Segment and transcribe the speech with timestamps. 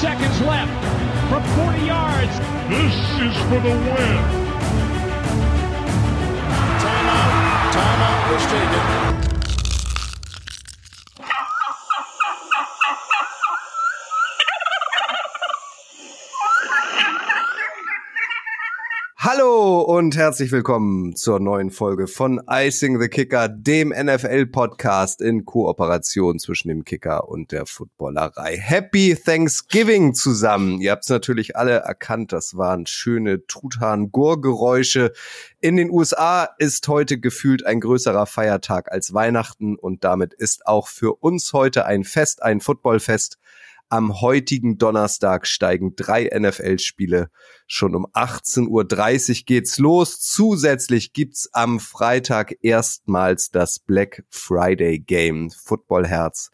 [0.00, 0.72] seconds left
[1.28, 2.32] from 40 yards.
[2.68, 4.18] This is for the win.
[6.82, 7.72] Timeout.
[7.72, 9.23] Timeout was taken.
[19.26, 26.38] Hallo und herzlich willkommen zur neuen Folge von Icing the Kicker, dem NFL-Podcast in Kooperation
[26.38, 28.58] zwischen dem Kicker und der Footballerei.
[28.58, 30.78] Happy Thanksgiving zusammen.
[30.82, 35.14] Ihr habt es natürlich alle erkannt, das waren schöne Truthahn-Gurgeräusche.
[35.58, 40.86] In den USA ist heute gefühlt ein größerer Feiertag als Weihnachten und damit ist auch
[40.86, 43.38] für uns heute ein Fest, ein Footballfest.
[43.88, 47.28] Am heutigen Donnerstag steigen drei NFL-Spiele.
[47.66, 50.20] Schon um 18.30 Uhr geht's los.
[50.20, 55.50] Zusätzlich gibt's am Freitag erstmals das Black Friday Game.
[55.50, 56.50] Footballherz.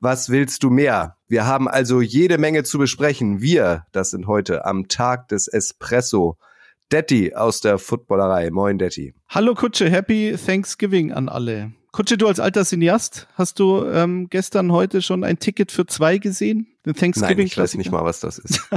[0.00, 1.16] Was willst du mehr?
[1.26, 3.40] Wir haben also jede Menge zu besprechen.
[3.40, 6.36] Wir, das sind heute am Tag des Espresso.
[6.92, 8.50] Detti aus der Footballerei.
[8.50, 9.14] Moin, Detti.
[9.28, 11.72] Hallo Kutsche, Happy Thanksgiving an alle.
[11.96, 16.18] Kutsche, du als alter Cineast, hast du ähm, gestern, heute schon ein Ticket für zwei
[16.18, 16.66] gesehen?
[16.84, 18.68] Den Thanksgiving Nein, ich weiß nicht mal, was das ist.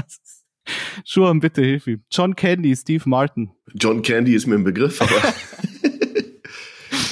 [1.03, 2.01] Schuhan, bitte hilf ihm.
[2.09, 3.51] John Candy, Steve Martin.
[3.73, 5.21] John Candy ist mir ein Begriff, aber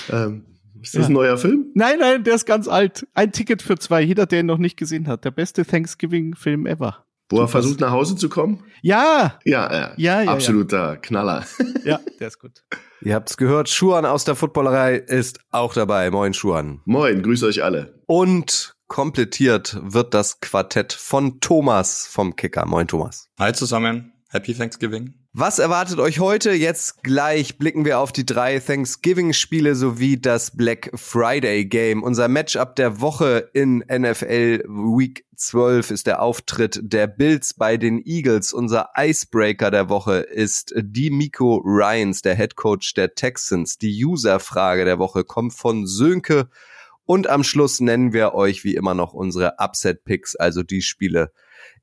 [0.28, 0.46] ähm,
[0.82, 1.08] ist das ja.
[1.08, 1.72] ein neuer Film?
[1.74, 3.06] Nein, nein, der ist ganz alt.
[3.14, 4.02] Ein Ticket für zwei.
[4.02, 5.26] Jeder, der ihn noch nicht gesehen hat.
[5.26, 7.06] Der beste Thanksgiving-Film ever.
[7.28, 8.64] Wo er versucht, nach Hause zu kommen?
[8.82, 9.40] Ja.
[9.44, 9.92] Ja, ja.
[9.98, 10.96] ja, ja absoluter ja.
[10.96, 11.46] Knaller.
[11.84, 12.64] Ja, der ist gut.
[13.02, 16.10] Ihr habt's gehört, Schuan aus der Footballerei ist auch dabei.
[16.10, 16.82] Moin, Schuan.
[16.86, 18.02] Moin, grüß euch alle.
[18.08, 22.66] Und komplettiert wird das Quartett von Thomas vom Kicker.
[22.66, 23.30] Moin, Thomas.
[23.40, 24.14] Hi zusammen.
[24.30, 25.14] Happy Thanksgiving.
[25.40, 26.52] Was erwartet euch heute?
[26.54, 32.02] Jetzt gleich blicken wir auf die drei Thanksgiving-Spiele sowie das Black Friday Game.
[32.02, 38.02] Unser Matchup der Woche in NFL Week 12 ist der Auftritt der Bills bei den
[38.04, 38.52] Eagles.
[38.52, 43.78] Unser Icebreaker der Woche ist die Miko Ryans, der Head Coach der Texans.
[43.78, 46.50] Die User-Frage der Woche kommt von Sönke.
[47.06, 51.32] Und am Schluss nennen wir euch wie immer noch unsere Upset-Picks, also die Spiele,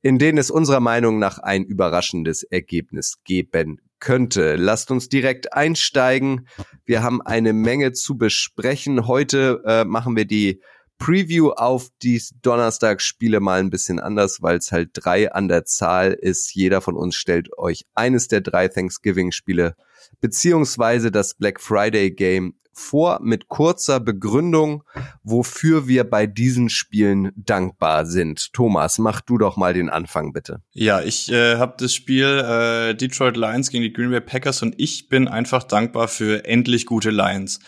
[0.01, 4.55] in denen es unserer Meinung nach ein überraschendes Ergebnis geben könnte.
[4.55, 6.47] Lasst uns direkt einsteigen.
[6.85, 9.07] Wir haben eine Menge zu besprechen.
[9.07, 10.61] Heute äh, machen wir die
[10.97, 16.13] Preview auf die Donnerstagsspiele mal ein bisschen anders, weil es halt drei an der Zahl
[16.13, 16.53] ist.
[16.53, 19.75] Jeder von uns stellt euch eines der drei Thanksgiving-Spiele
[20.21, 24.83] beziehungsweise das Black Friday Game vor mit kurzer Begründung,
[25.23, 28.53] wofür wir bei diesen Spielen dankbar sind.
[28.53, 30.61] Thomas, mach du doch mal den Anfang bitte.
[30.73, 34.75] Ja, ich äh, habe das Spiel äh, Detroit Lions gegen die Green Bay Packers und
[34.77, 37.59] ich bin einfach dankbar für endlich gute Lions.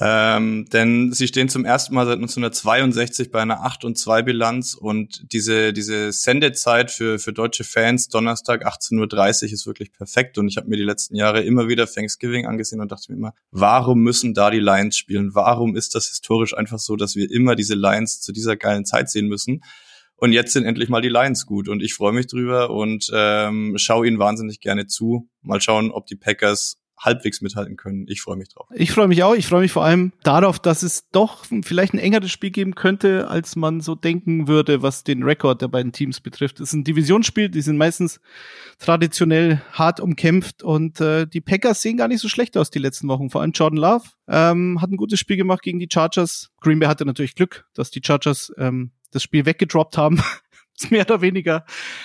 [0.00, 4.74] Ähm, denn sie stehen zum ersten Mal seit 1962 bei einer 8 und 2 Bilanz
[4.74, 10.46] und diese, diese Sendezeit für, für deutsche Fans, Donnerstag 18.30 Uhr ist wirklich perfekt und
[10.46, 13.98] ich habe mir die letzten Jahre immer wieder Thanksgiving angesehen und dachte mir immer, warum
[14.00, 15.34] müssen da die Lions spielen?
[15.34, 19.10] Warum ist das historisch einfach so, dass wir immer diese Lions zu dieser geilen Zeit
[19.10, 19.62] sehen müssen?
[20.14, 23.74] Und jetzt sind endlich mal die Lions gut und ich freue mich drüber und ähm,
[23.78, 25.28] schaue ihnen wahnsinnig gerne zu.
[25.42, 28.06] Mal schauen, ob die Packers halbwegs mithalten können.
[28.08, 28.66] Ich freue mich drauf.
[28.74, 29.34] Ich freue mich auch.
[29.34, 33.28] Ich freue mich vor allem darauf, dass es doch vielleicht ein engeres Spiel geben könnte,
[33.28, 36.60] als man so denken würde, was den Rekord der beiden Teams betrifft.
[36.60, 38.20] Es ist ein Divisionsspiel, die sind meistens
[38.78, 43.08] traditionell hart umkämpft und äh, die Packers sehen gar nicht so schlecht aus die letzten
[43.08, 43.30] Wochen.
[43.30, 46.50] Vor allem Jordan Love ähm, hat ein gutes Spiel gemacht gegen die Chargers.
[46.60, 50.22] Green Bay hatte natürlich Glück, dass die Chargers ähm, das Spiel weggedroppt haben.
[50.90, 51.64] mehr oder weniger.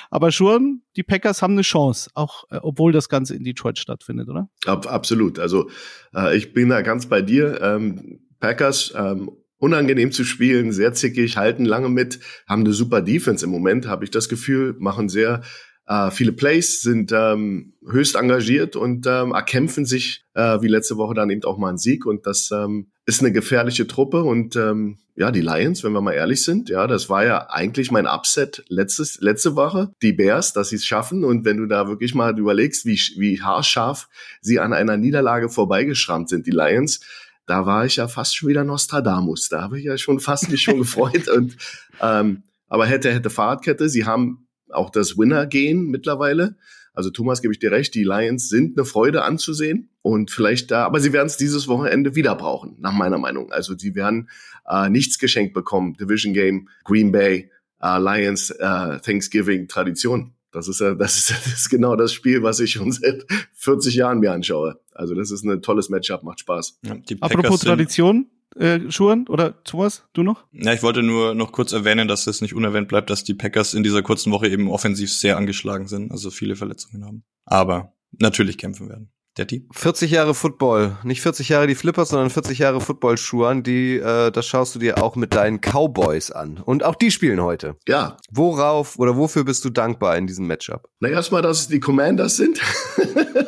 [0.10, 4.30] Aber schon, die Packers haben eine Chance, auch äh, obwohl das Ganze in Detroit stattfindet,
[4.30, 4.50] oder?
[4.66, 5.40] Ab, absolut.
[5.40, 5.70] Also
[6.16, 7.62] äh, ich bin da ganz bei dir.
[7.62, 12.20] Ähm, Packers ähm, unangenehm zu spielen, sehr zickig, halten lange mit,
[12.50, 15.42] haben eine super Defense im Moment, habe ich das Gefühl, machen sehr
[15.86, 21.14] äh, viele Plays, sind ähm, höchst engagiert und ähm, erkämpfen sich, äh, wie letzte Woche
[21.14, 22.06] dann eben auch mal einen Sieg.
[22.06, 24.24] Und das ähm, ist eine gefährliche Truppe.
[24.24, 27.92] Und ähm, ja, die Lions, wenn wir mal ehrlich sind, ja, das war ja eigentlich
[27.92, 29.92] mein Upset letztes, letzte Woche.
[30.02, 31.26] Die Bears, dass sie es schaffen.
[31.26, 34.08] Und wenn du da wirklich mal überlegst, wie, wie haarscharf
[34.42, 37.02] sie an einer Niederlage vorbeigeschrammt sind, die Lions,
[37.46, 39.50] da war ich ja fast schon wieder Nostradamus.
[39.50, 41.28] Da habe ich ja schon fast mich schon gefreut.
[41.28, 41.58] Und
[42.02, 43.90] ähm, aber hätte, hätte Fahrradkette.
[43.90, 44.43] Sie haben
[44.74, 46.56] auch das Winner-Gehen mittlerweile.
[46.94, 50.86] Also Thomas, gebe ich dir recht, die Lions sind eine Freude anzusehen und vielleicht da,
[50.86, 53.52] aber sie werden es dieses Wochenende wieder brauchen, nach meiner Meinung.
[53.52, 54.30] Also sie werden
[54.68, 55.96] äh, nichts geschenkt bekommen.
[55.96, 57.50] Division Game, Green Bay,
[57.82, 60.34] äh, Lions, äh, Thanksgiving, Tradition.
[60.52, 63.96] Das ist, ja, das, ist, das ist genau das Spiel, was ich schon seit 40
[63.96, 64.80] Jahren mir anschaue.
[64.94, 66.80] Also das ist ein tolles Matchup, macht Spaß.
[66.84, 70.46] Ja, Apropos Tradition, äh, Schuhen oder Thomas, du noch?
[70.52, 73.74] Ja, ich wollte nur noch kurz erwähnen, dass es nicht unerwähnt bleibt, dass die Packers
[73.74, 77.24] in dieser kurzen Woche eben offensiv sehr angeschlagen sind, also viele Verletzungen haben.
[77.46, 79.12] Aber natürlich kämpfen werden.
[79.38, 79.68] Detti?
[79.72, 80.98] 40 Jahre Football.
[81.04, 83.64] Nicht 40 Jahre die Flippers, sondern 40 Jahre Football-Schuhe an.
[83.64, 86.60] Die, äh, das schaust du dir auch mit deinen Cowboys an.
[86.64, 87.76] Und auch die spielen heute.
[87.88, 88.18] Ja.
[88.32, 90.88] Worauf oder wofür bist du dankbar in diesem Matchup?
[91.00, 92.62] Na, erstmal, dass es die Commanders sind.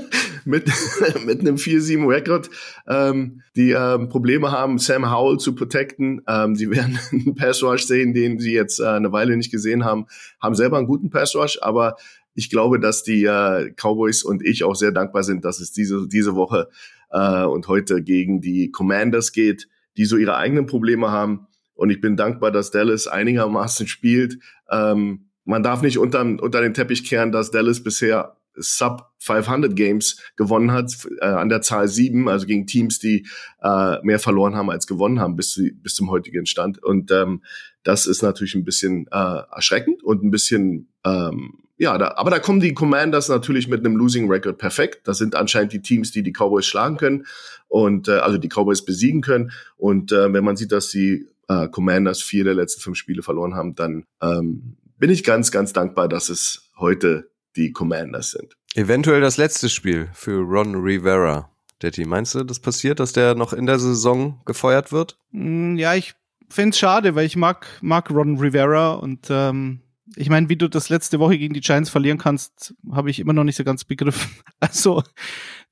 [0.45, 0.71] mit,
[1.25, 2.49] mit einem 4-7-Record,
[2.87, 6.21] ähm, die ähm, Probleme haben, Sam Howell zu protecten.
[6.27, 9.83] Ähm, sie werden einen Pass Rush sehen, den sie jetzt äh, eine Weile nicht gesehen
[9.83, 10.05] haben,
[10.41, 11.97] haben selber einen guten Pass Rush, aber
[12.35, 16.07] ich glaube, dass die äh, Cowboys und ich auch sehr dankbar sind, dass es diese,
[16.07, 16.69] diese Woche
[17.09, 19.67] äh, und heute gegen die Commanders geht,
[19.97, 21.47] die so ihre eigenen Probleme haben.
[21.73, 24.39] Und ich bin dankbar, dass Dallas einigermaßen spielt.
[24.69, 30.21] Ähm, man darf nicht unter, unter den Teppich kehren, dass Dallas bisher Sub 500 Games
[30.35, 33.27] gewonnen hat, äh, an der Zahl sieben, also gegen Teams, die
[33.61, 36.81] äh, mehr verloren haben als gewonnen haben bis, bis zum heutigen Stand.
[36.81, 37.43] Und ähm,
[37.83, 42.39] das ist natürlich ein bisschen äh, erschreckend und ein bisschen ähm, ja, da, aber da
[42.39, 45.07] kommen die Commanders natürlich mit einem Losing Record perfekt.
[45.07, 47.25] Das sind anscheinend die Teams, die die Cowboys schlagen können
[47.67, 49.51] und äh, also die Cowboys besiegen können.
[49.75, 53.55] Und äh, wenn man sieht, dass die äh, Commanders vier der letzten fünf Spiele verloren
[53.55, 58.55] haben, dann ähm, bin ich ganz, ganz dankbar, dass es heute die Commanders sind.
[58.75, 61.49] Eventuell das letzte Spiel für Ron Rivera.
[61.81, 65.17] Detti, meinst du, das passiert, dass der noch in der Saison gefeuert wird?
[65.31, 66.15] Mm, ja, ich
[66.49, 69.81] find's schade, weil ich mag, mag Ron Rivera und ähm,
[70.15, 73.33] ich meine, wie du das letzte Woche gegen die Giants verlieren kannst, habe ich immer
[73.33, 74.31] noch nicht so ganz begriffen.
[74.59, 75.03] Also,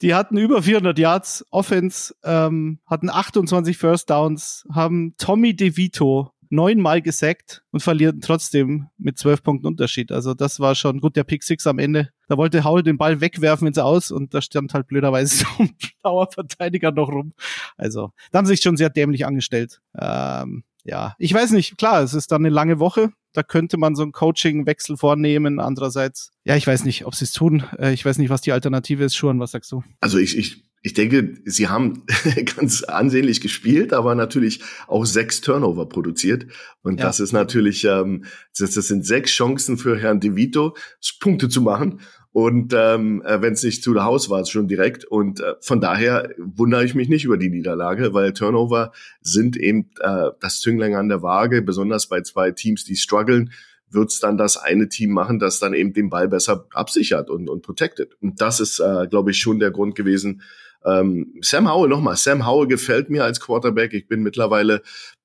[0.02, 7.02] die hatten über 400 Yards Offense, ähm, hatten 28 First Downs, haben Tommy DeVito neunmal
[7.02, 10.12] gesackt und verlieren trotzdem mit zwölf Punkten Unterschied.
[10.12, 12.10] Also das war schon gut, der Pick Six am Ende.
[12.28, 15.76] Da wollte Howell den Ball wegwerfen ins Aus und da stand halt blöderweise so ein
[16.02, 17.34] blauer Verteidiger noch rum.
[17.76, 19.82] Also, da haben sie sich schon sehr dämlich angestellt.
[20.00, 23.12] Ähm, ja, ich weiß nicht, klar, es ist dann eine lange Woche.
[23.34, 25.60] Da könnte man so einen Coaching-Wechsel vornehmen.
[25.60, 27.64] Andererseits, ja, ich weiß nicht, ob sie es tun.
[27.78, 29.16] Äh, ich weiß nicht, was die Alternative ist.
[29.16, 29.84] Schuhen, was sagst du?
[30.00, 32.04] Also ich, ich, ich denke, sie haben
[32.58, 36.46] ganz ansehnlich gespielt, aber natürlich auch sechs Turnover produziert.
[36.82, 37.08] Und ja.
[37.08, 38.26] das ist natürlich, ähm,
[38.58, 40.76] das, das sind sechs Chancen für Herrn DeVito,
[41.20, 42.02] Punkte zu machen.
[42.34, 45.06] Und ähm, äh, wenn es nicht zu der Haus war, schon direkt.
[45.06, 48.92] Und äh, von daher wundere ich mich nicht über die Niederlage, weil Turnover
[49.22, 53.52] sind eben äh, das Zünglein an der Waage, besonders bei zwei Teams, die strugglen
[53.94, 57.62] wird's dann das eine Team machen, das dann eben den Ball besser absichert und, und
[57.62, 58.18] protected.
[58.22, 60.42] Und das ist, äh, glaube ich, schon der Grund gewesen.
[60.86, 62.16] Ähm, Sam Howell nochmal.
[62.18, 63.94] Sam Howell gefällt mir als Quarterback.
[63.94, 64.82] Ich bin mittlerweile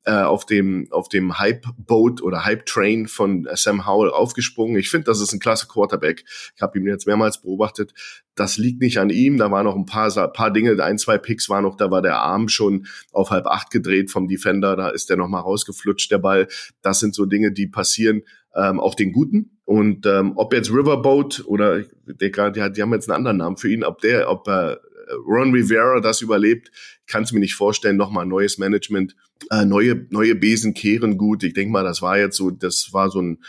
[0.09, 4.79] äh, auf dem auf dem Hype Boat oder Hype Train von Sam Howell aufgesprungen.
[4.79, 6.25] Ich finde, das ist ein klasse Quarterback.
[6.57, 7.93] Ich habe ihn jetzt mehrmals beobachtet.
[8.35, 9.37] Das liegt nicht an ihm.
[9.37, 11.77] Da waren noch ein paar paar Dinge, ein zwei Picks war noch.
[11.77, 14.77] Da war der Arm schon auf halb acht gedreht vom Defender.
[14.77, 16.49] Da ist der noch mal rausgeflutscht der Ball.
[16.81, 18.23] Das sind so Dinge, die passieren.
[18.57, 19.59] Ähm, auch den Guten.
[19.67, 23.71] Und ähm, ob jetzt Riverboat oder der, die, die haben jetzt einen anderen Namen für
[23.71, 24.81] ihn, ob der, ob er
[25.27, 26.71] Ron Rivera das überlebt,
[27.07, 27.97] kann es mir nicht vorstellen.
[27.97, 29.17] Nochmal neues Management,
[29.51, 31.43] äh, neue neue Besen kehren gut.
[31.43, 33.43] Ich denke mal, das war jetzt so, das war so ein,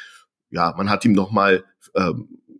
[0.50, 1.64] ja, man hat ihm nochmal
[1.94, 2.12] äh,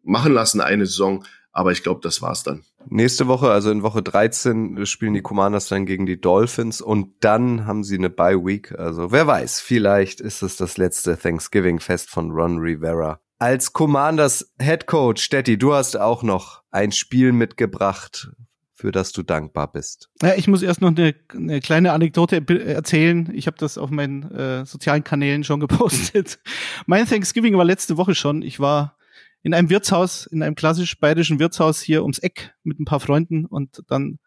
[0.04, 2.64] machen lassen eine Saison, aber ich glaube, das war's dann.
[2.88, 7.66] Nächste Woche, also in Woche 13, spielen die Commanders dann gegen die Dolphins und dann
[7.66, 8.78] haben sie eine Bye Week.
[8.78, 13.20] Also wer weiß, vielleicht ist es das letzte Thanksgiving-Fest von Ron Rivera.
[13.38, 18.32] Als Commanders Head Coach, Stetti, du hast auch noch ein Spiel mitgebracht,
[18.80, 20.10] für das du dankbar bist?
[20.22, 23.30] Ja, ich muss erst noch eine, eine kleine Anekdote erzählen.
[23.34, 26.40] Ich habe das auf meinen äh, sozialen Kanälen schon gepostet.
[26.86, 28.42] mein Thanksgiving war letzte Woche schon.
[28.42, 28.98] Ich war
[29.44, 33.46] in einem Wirtshaus, in einem klassisch bayerischen Wirtshaus hier ums Eck mit ein paar Freunden
[33.46, 34.20] und dann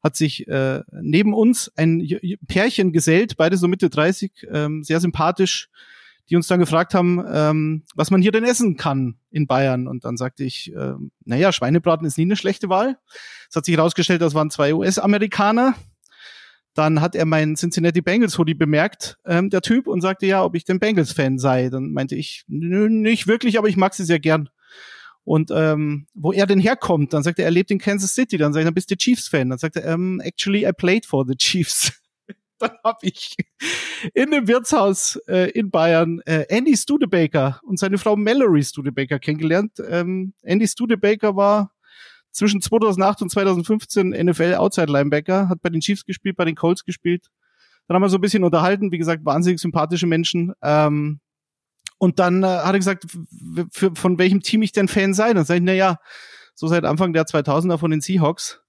[0.00, 2.08] hat sich äh, neben uns ein
[2.46, 5.70] Pärchen gesellt, beide so Mitte 30, ähm, sehr sympathisch,
[6.30, 9.88] die uns dann gefragt haben, ähm, was man hier denn essen kann in Bayern.
[9.88, 10.94] Und dann sagte ich, äh,
[11.24, 12.98] naja, Schweinebraten ist nie eine schlechte Wahl.
[13.48, 15.74] Es hat sich herausgestellt, das waren zwei US-Amerikaner.
[16.74, 20.54] Dann hat er meinen Cincinnati Bengals Hoodie bemerkt, ähm, der Typ, und sagte ja, ob
[20.54, 21.70] ich denn Bengals-Fan sei.
[21.70, 24.48] Dann meinte ich, nö, nicht wirklich, aber ich mag sie sehr gern.
[25.24, 28.38] Und ähm, wo er denn herkommt, dann sagt er, er lebt in Kansas City.
[28.38, 29.50] Dann sagt er, dann bist du Chiefs-Fan.
[29.50, 31.92] Dann sagt er, um, actually, I played for the Chiefs.
[32.70, 33.36] dann habe ich
[34.14, 39.72] in dem Wirtshaus äh, in Bayern äh, Andy Studebaker und seine Frau Mallory Studebaker kennengelernt.
[39.88, 41.72] Ähm, Andy Studebaker war
[42.30, 46.84] zwischen 2008 und 2015 NFL Outside Linebacker, hat bei den Chiefs gespielt, bei den Colts
[46.84, 47.26] gespielt.
[47.86, 50.52] Dann haben wir so ein bisschen unterhalten, wie gesagt, wahnsinnig sympathische Menschen.
[50.62, 51.20] Ähm,
[51.98, 53.06] und dann äh, hat er gesagt,
[53.94, 55.32] von welchem Team ich denn Fan sei.
[55.32, 55.98] Dann sage ich, na ja,
[56.54, 58.60] so seit Anfang der 2000er von den Seahawks.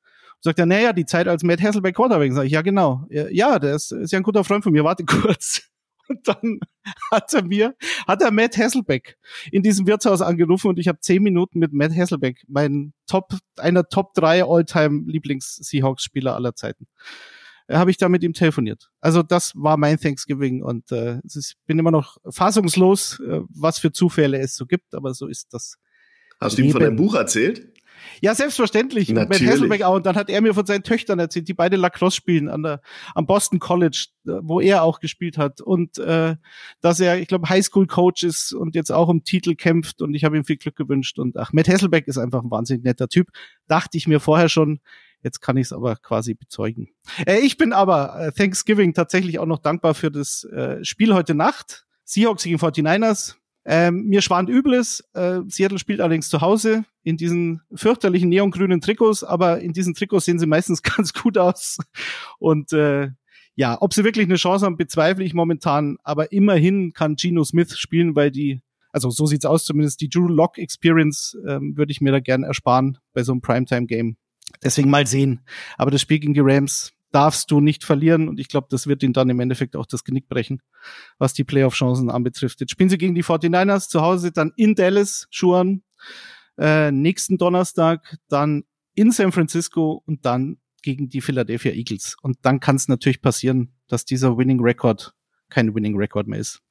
[0.41, 2.33] Sagt er, naja, die Zeit als Matt Hasselbeck Quarterback.
[2.33, 3.05] Sag ich, ja genau.
[3.09, 4.83] Ja, der ist, ist ja ein guter Freund von mir.
[4.83, 5.69] Warte kurz.
[6.09, 6.59] Und dann
[7.11, 7.75] hat er mir,
[8.07, 9.17] hat er Matt Hasselbeck
[9.51, 13.87] in diesem Wirtshaus angerufen und ich habe zehn Minuten mit Matt Hasselbeck, mein Top, einer
[13.87, 16.87] Top 3 All-Time Lieblings-Seahawks-Spieler aller Zeiten,
[17.67, 18.89] äh, habe ich da mit ihm telefoniert.
[19.01, 23.91] Also das war mein Thanksgiving und äh, ich bin immer noch fassungslos, äh, was für
[23.91, 25.75] Zufälle es so gibt, aber so ist das.
[26.41, 27.71] Hast du ihm von deinem Buch erzählt?
[28.21, 29.09] Ja, selbstverständlich.
[29.09, 29.41] Natürlich.
[29.41, 29.95] Mit Hasselbeck auch.
[29.95, 32.81] Und dann hat er mir von seinen Töchtern erzählt, die beide Lacrosse spielen an der,
[33.15, 35.61] am Boston College, äh, wo er auch gespielt hat.
[35.61, 36.35] Und äh,
[36.81, 40.01] dass er, ich glaube, Highschool-Coach ist und jetzt auch um Titel kämpft.
[40.01, 41.19] Und ich habe ihm viel Glück gewünscht.
[41.19, 43.29] Und ach, Matt Hasselbeck ist einfach ein wahnsinnig netter Typ.
[43.67, 44.79] Dachte ich mir vorher schon.
[45.21, 46.89] Jetzt kann ich es aber quasi bezeugen.
[47.25, 51.35] Äh, ich bin aber äh, Thanksgiving tatsächlich auch noch dankbar für das äh, Spiel heute
[51.35, 51.85] Nacht.
[52.05, 53.35] Seahawks gegen 49ers.
[53.71, 55.07] Ähm, mir schwant Übles.
[55.13, 60.25] Äh, Seattle spielt allerdings zu Hause in diesen fürchterlichen neongrünen Trikots, aber in diesen Trikots
[60.25, 61.77] sehen sie meistens ganz gut aus.
[62.39, 63.09] Und äh,
[63.53, 65.97] ja, ob sie wirklich eine Chance haben, bezweifle ich momentan.
[66.03, 70.27] Aber immerhin kann Geno Smith spielen, weil die, also so sieht's aus zumindest, die Drew
[70.27, 74.17] Lock Experience ähm, würde ich mir da gern ersparen bei so einem Primetime-Game.
[74.63, 75.41] Deswegen mal sehen.
[75.77, 79.03] Aber das Spiel gegen die Rams darfst du nicht verlieren und ich glaube, das wird
[79.03, 80.61] ihn dann im Endeffekt auch das Genick brechen,
[81.17, 82.59] was die Playoff-Chancen anbetrifft.
[82.59, 85.83] Jetzt spielen sie gegen die 49ers zu Hause, dann in Dallas, Schuhan,
[86.57, 88.63] äh, nächsten Donnerstag, dann
[88.93, 92.15] in San Francisco und dann gegen die Philadelphia Eagles.
[92.21, 95.13] Und dann kann es natürlich passieren, dass dieser Winning Record
[95.49, 96.61] kein Winning Record mehr ist.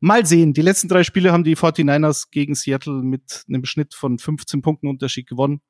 [0.00, 0.52] Mal sehen.
[0.52, 4.88] Die letzten drei Spiele haben die 49ers gegen Seattle mit einem Schnitt von 15 Punkten
[4.88, 5.62] Unterschied gewonnen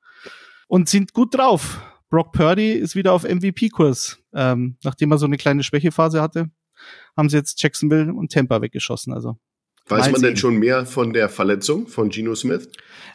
[0.66, 1.80] und sind gut drauf.
[2.10, 4.18] Brock Purdy ist wieder auf MVP-Kurs.
[4.34, 6.50] Ähm, nachdem er so eine kleine Schwächephase hatte,
[7.16, 9.12] haben sie jetzt Jacksonville und Tampa weggeschossen.
[9.12, 9.36] Also
[9.88, 12.68] Weiß man denn schon mehr von der Verletzung von Geno Smith?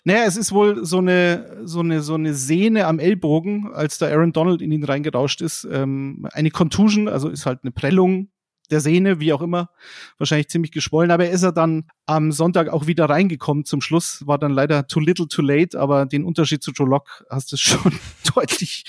[0.05, 4.07] Naja, es ist wohl so eine, so eine, so eine Sehne am Ellbogen, als da
[4.07, 5.67] Aaron Donald in ihn reingerauscht ist.
[5.69, 8.29] Ähm, eine Contusion, also ist halt eine Prellung
[8.71, 9.69] der Sehne, wie auch immer,
[10.17, 11.11] wahrscheinlich ziemlich geschwollen.
[11.11, 13.65] Aber er ist er dann am Sonntag auch wieder reingekommen.
[13.65, 17.25] Zum Schluss war dann leider too little too late, aber den Unterschied zu Joe Lock
[17.29, 17.93] hast du schon
[18.33, 18.85] deutlich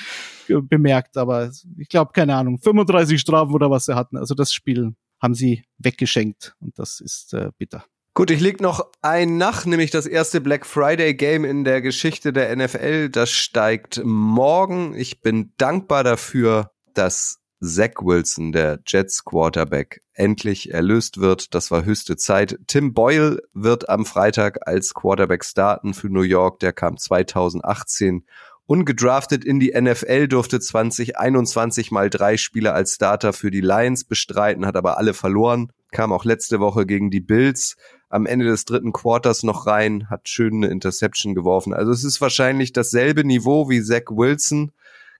[0.46, 1.16] bemerkt.
[1.16, 4.16] Aber ich glaube, keine Ahnung, 35 Strafen oder was sie hatten.
[4.16, 7.84] Also das Spiel haben sie weggeschenkt und das ist äh, bitter.
[8.14, 12.34] Gut, ich leg noch ein nach, nämlich das erste Black Friday Game in der Geschichte
[12.34, 13.08] der NFL.
[13.08, 14.94] Das steigt morgen.
[14.94, 21.54] Ich bin dankbar dafür, dass Zach Wilson, der Jets Quarterback, endlich erlöst wird.
[21.54, 22.58] Das war höchste Zeit.
[22.66, 26.58] Tim Boyle wird am Freitag als Quarterback starten für New York.
[26.58, 28.24] Der kam 2018
[28.66, 34.66] ungedraftet in die NFL, durfte 2021 mal drei Spiele als Starter für die Lions bestreiten,
[34.66, 35.72] hat aber alle verloren.
[35.92, 37.76] Kam auch letzte Woche gegen die Bills
[38.08, 41.72] am Ende des dritten Quarters noch rein, hat schön eine Interception geworfen.
[41.72, 44.72] Also es ist wahrscheinlich dasselbe Niveau wie Zach Wilson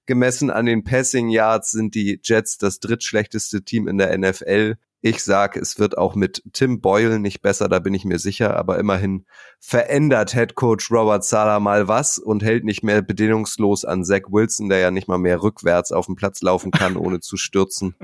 [0.07, 4.77] Gemessen an den Passing Yards sind die Jets das drittschlechteste Team in der NFL.
[5.05, 8.57] Ich sage, es wird auch mit Tim Boyle nicht besser, da bin ich mir sicher,
[8.57, 9.27] aber immerhin
[9.59, 14.69] verändert Head Coach Robert Sala mal was und hält nicht mehr bedingungslos an Zach Wilson,
[14.69, 17.97] der ja nicht mal mehr rückwärts auf dem Platz laufen kann, ohne zu stürzen,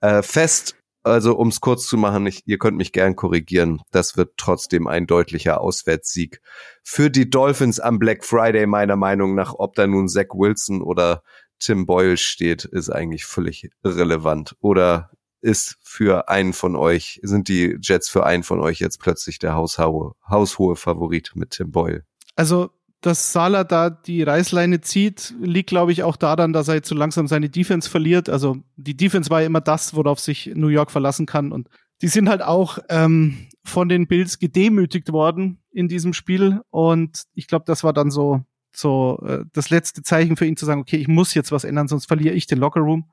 [0.00, 0.76] äh, fest.
[1.06, 3.80] Also um es kurz zu machen, ich, ihr könnt mich gern korrigieren.
[3.92, 6.40] Das wird trotzdem ein deutlicher Auswärtssieg
[6.82, 9.54] für die Dolphins am Black Friday meiner Meinung nach.
[9.56, 11.22] Ob da nun Zach Wilson oder
[11.60, 14.56] Tim Boyle steht, ist eigentlich völlig irrelevant.
[14.58, 15.10] Oder
[15.42, 19.54] ist für einen von euch, sind die Jets für einen von euch jetzt plötzlich der
[19.54, 22.02] haushohe, haushohe Favorit mit Tim Boyle?
[22.34, 22.70] Also
[23.06, 26.94] dass Salah da die Reißleine zieht, liegt, glaube ich, auch daran, dass er jetzt so
[26.94, 28.28] langsam seine Defense verliert.
[28.28, 31.52] Also die Defense war ja immer das, worauf sich New York verlassen kann.
[31.52, 31.68] Und
[32.02, 36.60] die sind halt auch ähm, von den Bills gedemütigt worden in diesem Spiel.
[36.70, 38.42] Und ich glaube, das war dann so
[38.74, 41.88] so äh, das letzte Zeichen für ihn zu sagen, okay, ich muss jetzt was ändern,
[41.88, 43.10] sonst verliere ich den Lockerroom.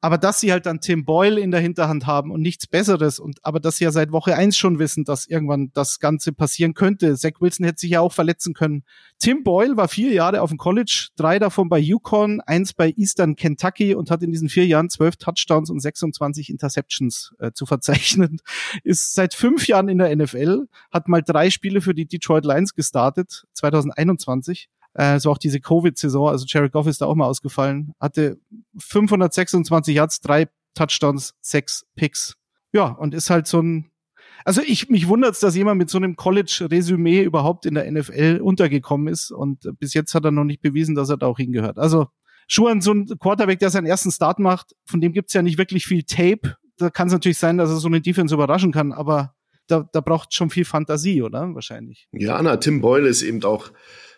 [0.00, 3.38] Aber dass sie halt dann Tim Boyle in der Hinterhand haben und nichts Besseres und
[3.42, 7.16] aber dass sie ja seit Woche eins schon wissen, dass irgendwann das Ganze passieren könnte.
[7.16, 8.84] Zach Wilson hätte sich ja auch verletzen können.
[9.18, 13.36] Tim Boyle war vier Jahre auf dem College, drei davon bei Yukon, eins bei Eastern
[13.36, 18.38] Kentucky und hat in diesen vier Jahren zwölf Touchdowns und 26 Interceptions äh, zu verzeichnen.
[18.84, 22.74] Ist seit fünf Jahren in der NFL, hat mal drei Spiele für die Detroit Lions
[22.74, 27.92] gestartet, 2021 äh, so auch diese Covid-Saison, also Jared Goff ist da auch mal ausgefallen,
[28.00, 28.38] hatte
[28.78, 32.36] 526 Yards, drei Touchdowns, sechs Picks.
[32.72, 33.90] Ja, und ist halt so ein,
[34.44, 39.08] also ich, mich wundert's, dass jemand mit so einem College-Resümee überhaupt in der NFL untergekommen
[39.08, 41.78] ist und bis jetzt hat er noch nicht bewiesen, dass er da auch hingehört.
[41.78, 42.06] Also
[42.48, 45.84] Schuhan, so ein Quarterback, der seinen ersten Start macht, von dem gibt's ja nicht wirklich
[45.84, 46.56] viel Tape.
[46.78, 49.34] Da kann es natürlich sein, dass er so eine Defense überraschen kann, aber
[49.66, 51.54] da, da braucht schon viel Fantasie, oder?
[51.54, 52.08] Wahrscheinlich.
[52.12, 53.70] Ja, na, Tim Boyle ist eben auch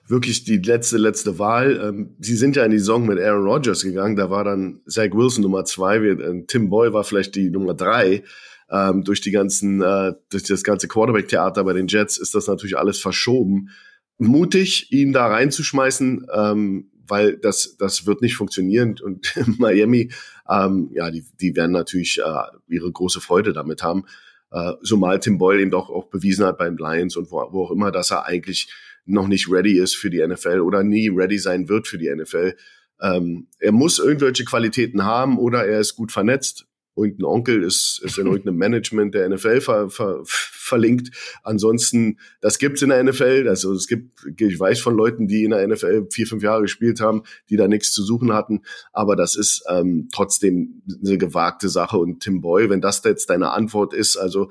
[0.08, 1.80] wirklich die letzte, letzte Wahl.
[1.82, 5.12] Ähm, sie sind ja in die Saison mit Aaron Rodgers gegangen, da war dann Zach
[5.12, 8.24] Wilson Nummer zwei, äh, Tim Boyle war vielleicht die Nummer drei.
[8.70, 12.76] Ähm, durch die ganzen, äh, durch das ganze Quarterback-Theater bei den Jets ist das natürlich
[12.76, 13.70] alles verschoben.
[14.18, 18.96] Mutig, ihn da reinzuschmeißen, ähm, weil das, das wird nicht funktionieren.
[19.02, 20.10] Und Miami,
[20.50, 24.04] ähm, ja, die, die werden natürlich äh, ihre große Freude damit haben.
[24.50, 27.70] Äh, zumal Tim Boyle eben auch, auch bewiesen hat beim Lions und wo, wo auch
[27.70, 28.72] immer, dass er eigentlich
[29.04, 32.54] noch nicht ready ist für die NFL oder nie ready sein wird für die NFL.
[33.00, 36.66] Ähm, er muss irgendwelche Qualitäten haben oder er ist gut vernetzt.
[36.98, 41.10] Irgendein Onkel ist, ist in irgendeinem Management der NFL ver, ver, verlinkt.
[41.42, 43.46] Ansonsten, das gibt's in der NFL.
[43.48, 47.00] Also es gibt, ich weiß von Leuten, die in der NFL vier, fünf Jahre gespielt
[47.00, 48.62] haben, die da nichts zu suchen hatten.
[48.92, 51.98] Aber das ist ähm, trotzdem eine gewagte Sache.
[51.98, 54.50] Und Tim Boy, wenn das jetzt deine Antwort ist, also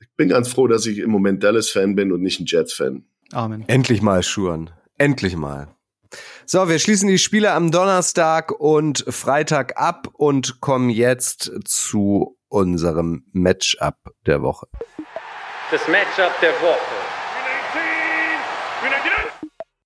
[0.00, 3.04] ich bin ganz froh, dass ich im Moment Dallas-Fan bin und nicht ein Jets-Fan.
[3.32, 3.64] Amen.
[3.66, 4.70] Endlich mal, Schuren.
[4.98, 5.74] Endlich mal.
[6.46, 13.24] So, wir schließen die Spiele am Donnerstag und Freitag ab und kommen jetzt zu unserem
[13.32, 14.66] Matchup der Woche.
[15.70, 17.01] Das Matchup der Woche.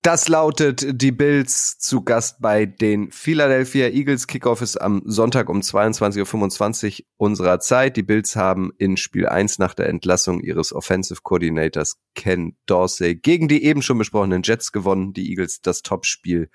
[0.03, 4.27] Das lautet die Bills zu Gast bei den Philadelphia Eagles.
[4.27, 7.97] Kickoff ist am Sonntag um 22.25 Uhr unserer Zeit.
[7.97, 13.49] Die Bills haben in Spiel 1 nach der Entlassung ihres Offensive Coordinators Ken Dorsey gegen
[13.49, 15.11] die eben schon besprochenen Jets gewonnen.
[15.11, 16.49] Die Eagles das Topspiel.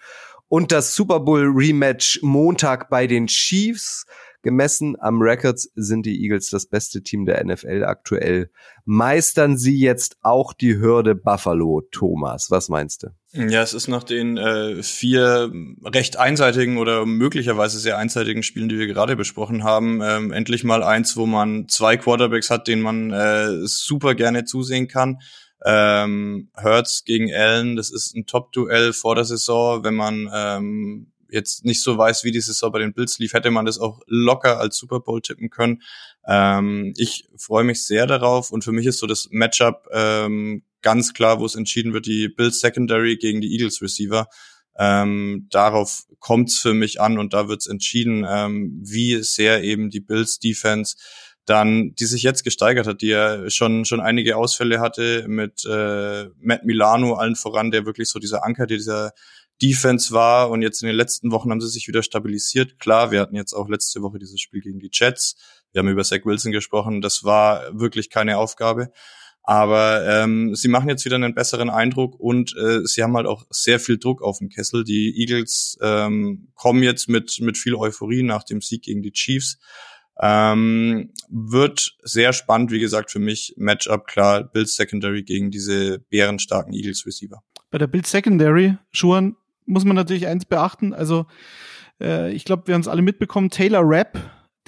[0.48, 4.06] Und das Super Bowl Rematch Montag bei den Chiefs.
[4.42, 8.50] Gemessen am Records sind die Eagles das beste Team der NFL aktuell.
[8.84, 12.50] Meistern sie jetzt auch die Hürde Buffalo, Thomas?
[12.50, 13.08] Was meinst du?
[13.34, 15.50] Ja, es ist nach den äh, vier
[15.84, 20.82] recht einseitigen oder möglicherweise sehr einseitigen Spielen, die wir gerade besprochen haben, ähm, endlich mal
[20.82, 25.20] eins, wo man zwei Quarterbacks hat, denen man äh, super gerne zusehen kann.
[25.64, 31.64] Ähm, Hurts gegen Allen, das ist ein Top-Duell vor der Saison, wenn man ähm, jetzt
[31.64, 34.60] nicht so weiß, wie die Saison bei den Bills lief, hätte man das auch locker
[34.60, 35.80] als Super Bowl tippen können.
[36.26, 41.14] Ähm, ich freue mich sehr darauf und für mich ist so das Matchup ähm, ganz
[41.14, 44.26] klar, wo es entschieden wird, die Bills Secondary gegen die Eagles Receiver.
[44.78, 49.62] Ähm, darauf kommt es für mich an und da wird es entschieden, ähm, wie sehr
[49.62, 50.96] eben die Bills Defense
[51.44, 56.26] dann, die sich jetzt gesteigert hat, die ja schon schon einige Ausfälle hatte mit äh,
[56.40, 59.12] Matt Milano allen voran, der wirklich so dieser Anker dieser
[59.60, 62.78] Defense war und jetzt in den letzten Wochen haben sie sich wieder stabilisiert.
[62.78, 65.36] Klar, wir hatten jetzt auch letzte Woche dieses Spiel gegen die Jets.
[65.72, 67.00] Wir haben über Zach Wilson gesprochen.
[67.00, 68.92] Das war wirklich keine Aufgabe.
[69.44, 73.44] Aber ähm, sie machen jetzt wieder einen besseren Eindruck und äh, sie haben halt auch
[73.50, 74.84] sehr viel Druck auf dem Kessel.
[74.84, 79.58] Die Eagles ähm, kommen jetzt mit, mit viel Euphorie nach dem Sieg gegen die Chiefs.
[80.20, 83.54] Ähm, wird sehr spannend, wie gesagt, für mich.
[83.56, 87.42] Matchup klar, Bills Secondary gegen diese bärenstarken Eagles Receiver.
[87.70, 90.92] Bei der Bills Secondary, Schuhan, muss man natürlich eins beachten.
[90.92, 91.26] Also
[92.00, 93.50] äh, ich glaube, wir haben es alle mitbekommen.
[93.50, 94.18] Taylor Rapp,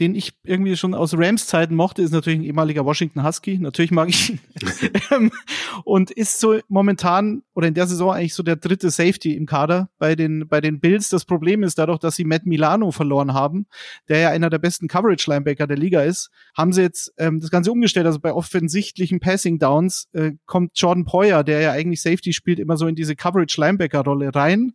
[0.01, 3.59] den ich irgendwie schon aus Rams Zeiten mochte, ist natürlich ein ehemaliger Washington Husky.
[3.59, 4.41] Natürlich mag ich ihn.
[5.11, 5.31] Ähm,
[5.85, 9.91] und ist so momentan oder in der Saison eigentlich so der dritte Safety im Kader
[9.99, 11.11] bei den, bei den Bills.
[11.11, 13.67] Das Problem ist dadurch, dass sie Matt Milano verloren haben,
[14.09, 17.51] der ja einer der besten Coverage Linebacker der Liga ist, haben sie jetzt ähm, das
[17.51, 18.07] Ganze umgestellt.
[18.07, 22.77] Also bei offensichtlichen Passing Downs äh, kommt Jordan Poyer, der ja eigentlich Safety spielt, immer
[22.77, 24.73] so in diese Coverage Linebacker Rolle rein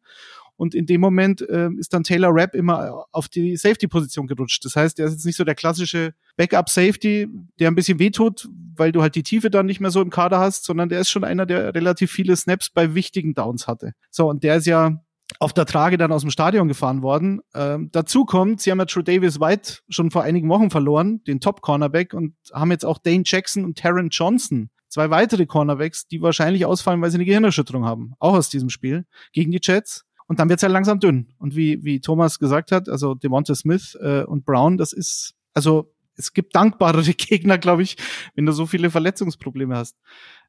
[0.59, 4.65] und in dem Moment äh, ist dann Taylor Rapp immer auf die Safety-Position gerutscht.
[4.65, 7.27] Das heißt, er ist jetzt nicht so der klassische Backup-Safety,
[7.59, 10.39] der ein bisschen wehtut, weil du halt die Tiefe dann nicht mehr so im Kader
[10.39, 13.93] hast, sondern der ist schon einer, der relativ viele Snaps bei wichtigen Downs hatte.
[14.11, 15.01] So, und der ist ja
[15.39, 17.39] auf der Trage dann aus dem Stadion gefahren worden.
[17.55, 21.39] Ähm, dazu kommt, sie haben ja True Davis White schon vor einigen Wochen verloren, den
[21.39, 26.65] Top-Cornerback, und haben jetzt auch Dane Jackson und Taron Johnson zwei weitere Cornerbacks, die wahrscheinlich
[26.65, 28.13] ausfallen, weil sie eine Gehirnerschütterung haben.
[28.19, 30.05] Auch aus diesem Spiel gegen die Jets.
[30.29, 31.33] Und dann wird's halt langsam dünn.
[31.39, 35.91] Und wie, wie Thomas gesagt hat, also Devonta Smith äh, und Brown, das ist, also
[36.15, 37.97] es gibt dankbarere Gegner, glaube ich,
[38.35, 39.97] wenn du so viele Verletzungsprobleme hast.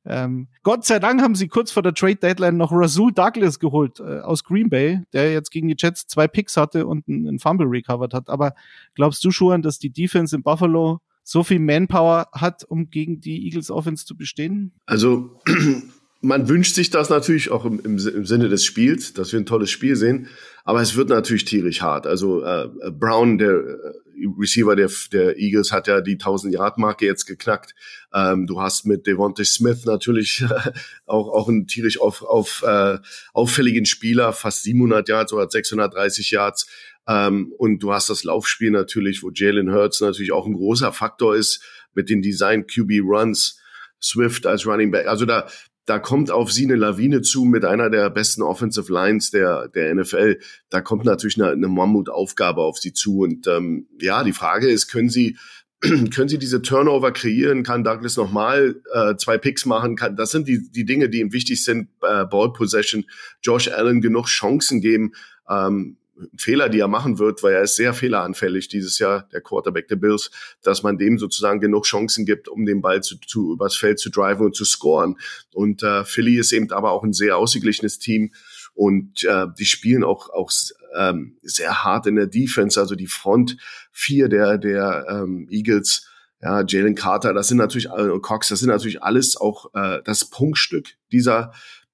[0.04, 4.00] Ähm, Gott sei Dank haben sie kurz vor der Trade Deadline noch Rasul Douglas geholt
[4.00, 7.66] äh, aus Green Bay, der jetzt gegen die Jets zwei Picks hatte und einen Fumble
[7.66, 8.28] recovered hat.
[8.28, 8.52] Aber
[8.94, 13.46] glaubst du schon, dass die Defense in Buffalo so viel Manpower hat, um gegen die
[13.46, 14.74] Eagles Offense zu bestehen?
[14.84, 15.40] Also
[16.20, 19.46] man wünscht sich das natürlich auch im, im, im, Sinne des Spiels, dass wir ein
[19.46, 20.28] tolles Spiel sehen,
[20.64, 22.06] aber es wird natürlich tierisch hart.
[22.06, 27.74] Also äh, Brown, der äh, Receiver der, der Eagles, hat ja die 1000-Yard-Marke jetzt geknackt.
[28.12, 30.44] Ähm, du hast mit Devontae Smith natürlich
[31.06, 32.98] auch, auch einen tierisch auf, auf, äh,
[33.32, 36.66] auffälligen Spieler, fast 700 Yards oder 630 Yards.
[37.08, 41.34] Ähm, und du hast das Laufspiel natürlich, wo Jalen Hurts natürlich auch ein großer Faktor
[41.34, 43.56] ist mit den Design QB Runs
[44.02, 45.06] Swift als Running Back.
[45.06, 45.46] Also da,
[45.90, 49.92] da kommt auf sie eine Lawine zu mit einer der besten Offensive Lines der, der
[49.92, 50.38] NFL.
[50.68, 53.18] Da kommt natürlich eine, eine Mammutaufgabe auf sie zu.
[53.18, 55.36] Und ähm, ja, die Frage ist, können sie
[55.80, 57.64] können sie diese Turnover kreieren?
[57.64, 59.96] Kann Douglas nochmal äh, zwei Picks machen?
[59.96, 61.88] Kann, das sind die, die Dinge, die ihm wichtig sind.
[62.02, 63.04] Äh, Ball Possession,
[63.42, 65.10] Josh Allen genug Chancen geben.
[65.48, 65.96] Ähm,
[66.36, 69.96] Fehler, die er machen wird, weil er ist sehr fehleranfällig dieses Jahr, der Quarterback der
[69.96, 70.30] Bills,
[70.62, 74.10] dass man dem sozusagen genug Chancen gibt, um den Ball zu, zu übers Feld zu
[74.10, 75.16] driven und zu scoren.
[75.52, 78.32] Und äh, Philly ist eben aber auch ein sehr ausgeglichenes Team
[78.74, 80.50] und äh, die spielen auch auch
[80.96, 83.56] ähm, sehr hart in der Defense, also die Front
[83.92, 86.06] vier der der ähm, Eagles.
[86.42, 90.24] Ja, Jalen Carter, das sind natürlich äh, Cox, das sind natürlich alles auch äh, das
[90.24, 91.52] Punktstück dieser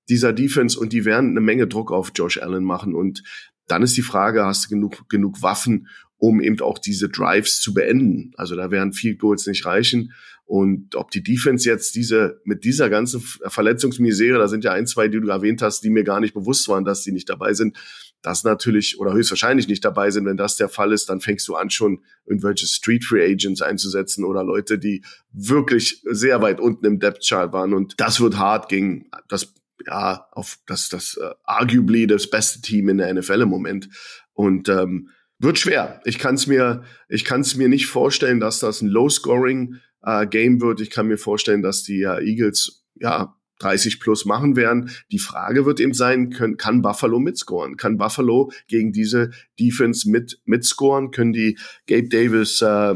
[0.08, 3.24] dieser Defense und die werden eine Menge Druck auf Josh Allen machen und
[3.66, 7.74] dann ist die Frage, hast du genug, genug Waffen, um eben auch diese Drives zu
[7.74, 8.32] beenden?
[8.36, 10.12] Also da werden viel Goals nicht reichen.
[10.46, 15.08] Und ob die Defense jetzt diese, mit dieser ganzen Verletzungsmisere, da sind ja ein, zwei,
[15.08, 17.76] die du erwähnt hast, die mir gar nicht bewusst waren, dass die nicht dabei sind,
[18.22, 20.24] das natürlich oder höchstwahrscheinlich nicht dabei sind.
[20.24, 24.24] Wenn das der Fall ist, dann fängst du an, schon irgendwelche Street Free Agents einzusetzen
[24.24, 25.02] oder Leute, die
[25.32, 27.74] wirklich sehr weit unten im Depth Chart waren.
[27.74, 29.52] Und das wird hart gegen das
[29.86, 33.88] ja, auf das, das uh, arguably das beste Team in der NFL im Moment.
[34.32, 36.00] Und ähm, wird schwer.
[36.04, 40.80] Ich kann es mir, ich kann mir nicht vorstellen, dass das ein Low-Scoring äh, wird.
[40.80, 44.90] Ich kann mir vorstellen, dass die äh, Eagles ja 30 plus machen werden.
[45.10, 47.76] Die Frage wird eben sein, können, kann Buffalo mitscoren?
[47.76, 51.10] Kann Buffalo gegen diese Defense mit mitscoren?
[51.10, 52.94] Können die Gabe Davis, äh,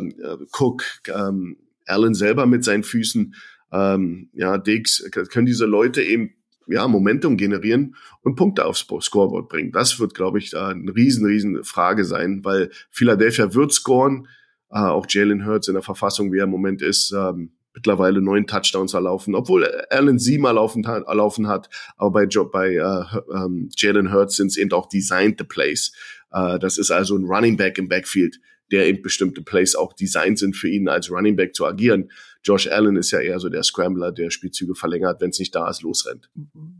[0.53, 3.35] Cook, ähm, Allen selber mit seinen Füßen,
[3.73, 6.35] ähm, ja, Diggs, können diese Leute eben
[6.67, 9.73] ja, Momentum generieren und Punkte aufs Scoreboard bringen.
[9.73, 14.29] Das wird, glaube ich, da eine riesen, riesen Frage sein, weil Philadelphia wird scoren.
[14.71, 18.47] Äh, auch Jalen Hurts in der Verfassung, wie er im Moment ist, ähm, mittlerweile neun
[18.47, 21.69] Touchdowns erlaufen, obwohl Allen sieben erlaufen, erlaufen hat.
[21.97, 25.93] Aber bei, bei äh, ähm, Jalen Hurts sind es eben auch designed Plays.
[26.33, 28.41] Äh, das ist also ein Running Back im Backfield,
[28.71, 32.11] der eben bestimmte Plays auch designt sind für ihn als Running Back zu agieren.
[32.43, 35.69] Josh Allen ist ja eher so der Scrambler, der Spielzüge verlängert, wenn es nicht da
[35.69, 36.31] ist, losrennt.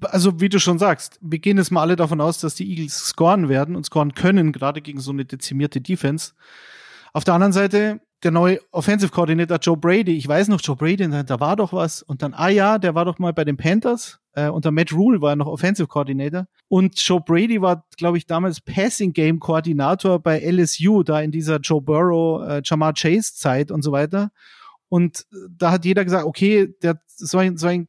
[0.03, 2.99] Also wie du schon sagst, wir gehen jetzt mal alle davon aus, dass die Eagles
[2.99, 6.33] scoren werden und scoren können, gerade gegen so eine dezimierte Defense.
[7.13, 11.09] Auf der anderen Seite der neue Offensive Coordinator Joe Brady, ich weiß noch, Joe Brady,
[11.09, 12.03] da war doch was.
[12.03, 14.21] Und dann, ah ja, der war doch mal bei den Panthers.
[14.33, 16.47] Äh, unter Matt Rule war er noch Offensive Coordinator.
[16.69, 21.59] Und Joe Brady war, glaube ich, damals Passing Game Koordinator bei LSU, da in dieser
[21.59, 24.31] Joe Burrow, äh, Jamar Chase Zeit und so weiter.
[24.89, 27.89] Und da hat jeder gesagt, okay, der so ein, so ein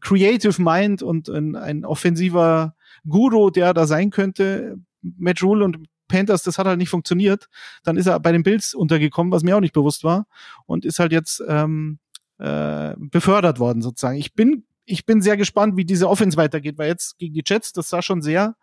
[0.00, 2.74] Creative Mind und ein, ein offensiver
[3.06, 4.76] Guru, der da sein könnte.
[5.02, 7.48] Matt Rule und Panthers, das hat halt nicht funktioniert.
[7.84, 10.26] Dann ist er bei den Bills untergekommen, was mir auch nicht bewusst war,
[10.66, 11.98] und ist halt jetzt ähm,
[12.38, 14.18] äh, befördert worden sozusagen.
[14.18, 17.72] Ich bin ich bin sehr gespannt, wie diese Offense weitergeht, weil jetzt gegen die Jets,
[17.72, 18.56] das sah schon sehr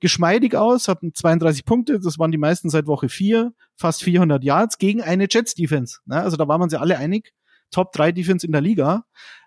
[0.00, 4.78] geschmeidig aus, hatten 32 Punkte, das waren die meisten seit Woche 4, fast 400 Yards
[4.78, 6.00] gegen eine Jets-Defense.
[6.04, 6.20] Ne?
[6.22, 7.32] Also da waren wir uns ja alle einig,
[7.70, 9.04] Top 3 Defense in der Liga.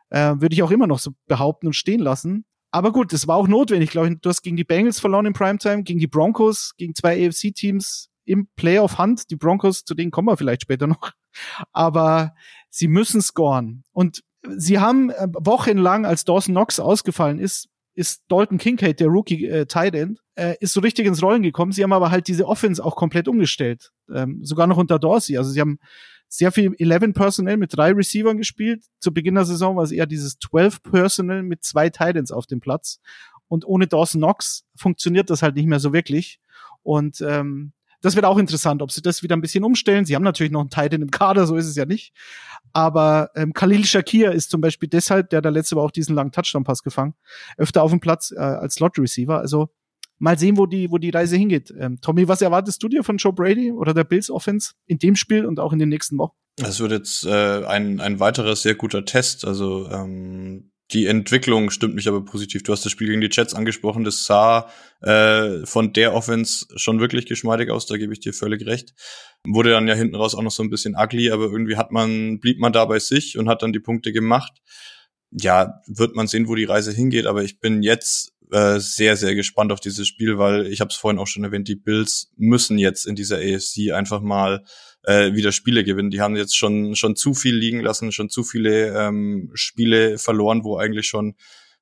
[0.09, 2.45] Äh, Würde ich auch immer noch so behaupten und stehen lassen.
[2.71, 4.19] Aber gut, das war auch notwendig, glaube ich.
[4.21, 8.47] Du hast gegen die Bengals verloren im Primetime, gegen die Broncos, gegen zwei AFC-Teams im
[8.55, 9.31] Playoff-Hand.
[9.31, 11.11] Die Broncos, zu denen kommen wir vielleicht später noch.
[11.71, 12.35] Aber
[12.69, 13.83] sie müssen scoren.
[13.91, 14.23] Und
[14.55, 19.65] sie haben äh, wochenlang, als Dawson Knox ausgefallen ist, ist Dalton Kincaid, der Rookie äh,
[19.65, 21.71] Tight End, äh, ist so richtig ins Rollen gekommen.
[21.71, 23.91] Sie haben aber halt diese Offense auch komplett umgestellt.
[24.13, 25.37] Ähm, sogar noch unter Dorsey.
[25.37, 25.79] Also sie haben
[26.29, 28.85] sehr viel 11 Personnel mit drei Receivern gespielt.
[28.99, 32.61] Zu Beginn der Saison war es eher dieses 12 Personnel mit zwei Titans auf dem
[32.61, 32.99] Platz.
[33.47, 36.39] Und ohne Dawson Knox funktioniert das halt nicht mehr so wirklich.
[36.83, 40.05] Und ähm, das wird auch interessant, ob sie das wieder ein bisschen umstellen.
[40.05, 42.13] Sie haben natürlich noch einen Titan im Kader, so ist es ja nicht.
[42.71, 46.31] Aber ähm, Khalil Shakir ist zum Beispiel deshalb, der da letzte Woche auch diesen langen
[46.31, 47.15] Touchdown-Pass gefangen,
[47.57, 49.37] öfter auf dem Platz äh, als Slot-Receiver.
[49.39, 49.69] Also
[50.19, 51.73] mal sehen, wo die, wo die Reise hingeht.
[51.77, 55.15] Ähm, Tommy, was erwartest du dir von Joe Brady oder der Bills Offense in dem
[55.15, 56.35] Spiel und auch in den nächsten Wochen?
[56.61, 59.45] Es wird jetzt äh, ein, ein weiterer sehr guter Test.
[59.45, 62.63] Also ähm, die Entwicklung stimmt mich aber positiv.
[62.63, 64.03] Du hast das Spiel gegen die Jets angesprochen.
[64.03, 64.69] Das sah
[65.01, 67.85] äh, von der Offense schon wirklich geschmeidig aus.
[67.85, 68.93] Da gebe ich dir völlig recht.
[69.45, 72.39] Wurde dann ja hinten raus auch noch so ein bisschen ugly, aber irgendwie hat man
[72.39, 74.51] blieb man da bei sich und hat dann die Punkte gemacht.
[75.31, 77.27] Ja, wird man sehen, wo die Reise hingeht.
[77.27, 80.95] Aber ich bin jetzt äh, sehr, sehr gespannt auf dieses Spiel, weil ich habe es
[80.95, 84.63] vorhin auch schon erwähnt, die Bills müssen jetzt in dieser AFC einfach mal
[85.03, 86.09] äh, wieder Spiele gewinnen.
[86.09, 90.63] Die haben jetzt schon schon zu viel liegen lassen, schon zu viele ähm, Spiele verloren,
[90.63, 91.35] wo eigentlich schon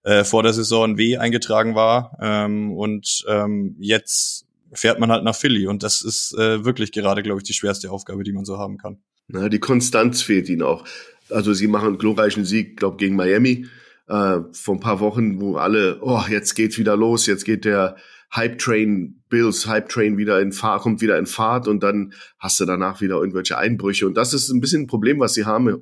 [0.03, 2.17] äh, vor der Saison W eingetragen war.
[2.21, 7.23] Ähm, und ähm, jetzt fährt man halt nach Philly und das ist äh, wirklich gerade,
[7.23, 8.97] glaube ich, die schwerste Aufgabe, die man so haben kann.
[9.29, 10.85] Na, die Konstanz fehlt ihnen auch.
[11.29, 13.67] Also sie machen einen glorreichen Sieg, glaube gegen Miami
[14.07, 17.97] äh, vor ein paar Wochen, wo alle, oh, jetzt geht's wieder los, jetzt geht der
[18.35, 22.59] Hype Train, Bills Hype Train wieder in Fahrt, kommt wieder in Fahrt und dann hast
[22.59, 24.05] du danach wieder irgendwelche Einbrüche.
[24.05, 25.81] Und das ist ein bisschen ein Problem, was sie haben.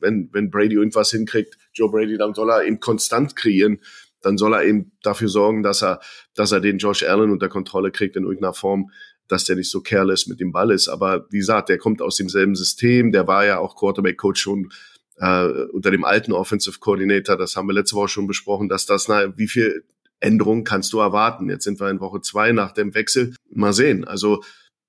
[0.00, 3.80] Wenn, wenn Brady irgendwas hinkriegt, Joe Brady, dann soll er eben konstant kreieren.
[4.20, 6.00] Dann soll er eben dafür sorgen, dass er,
[6.34, 8.90] dass er den Josh Allen unter Kontrolle kriegt in irgendeiner Form
[9.28, 10.88] dass der nicht so careless mit dem Ball ist.
[10.88, 13.12] Aber wie gesagt, der kommt aus demselben System.
[13.12, 14.70] Der war ja auch Quarterback-Coach schon
[15.20, 17.36] äh, unter dem alten Offensive Coordinator.
[17.36, 19.84] Das haben wir letzte Woche schon besprochen, dass das, na, wie viel
[20.20, 21.48] Änderungen kannst du erwarten?
[21.48, 23.34] Jetzt sind wir in Woche zwei nach dem Wechsel.
[23.50, 24.04] Mal sehen.
[24.04, 24.42] Also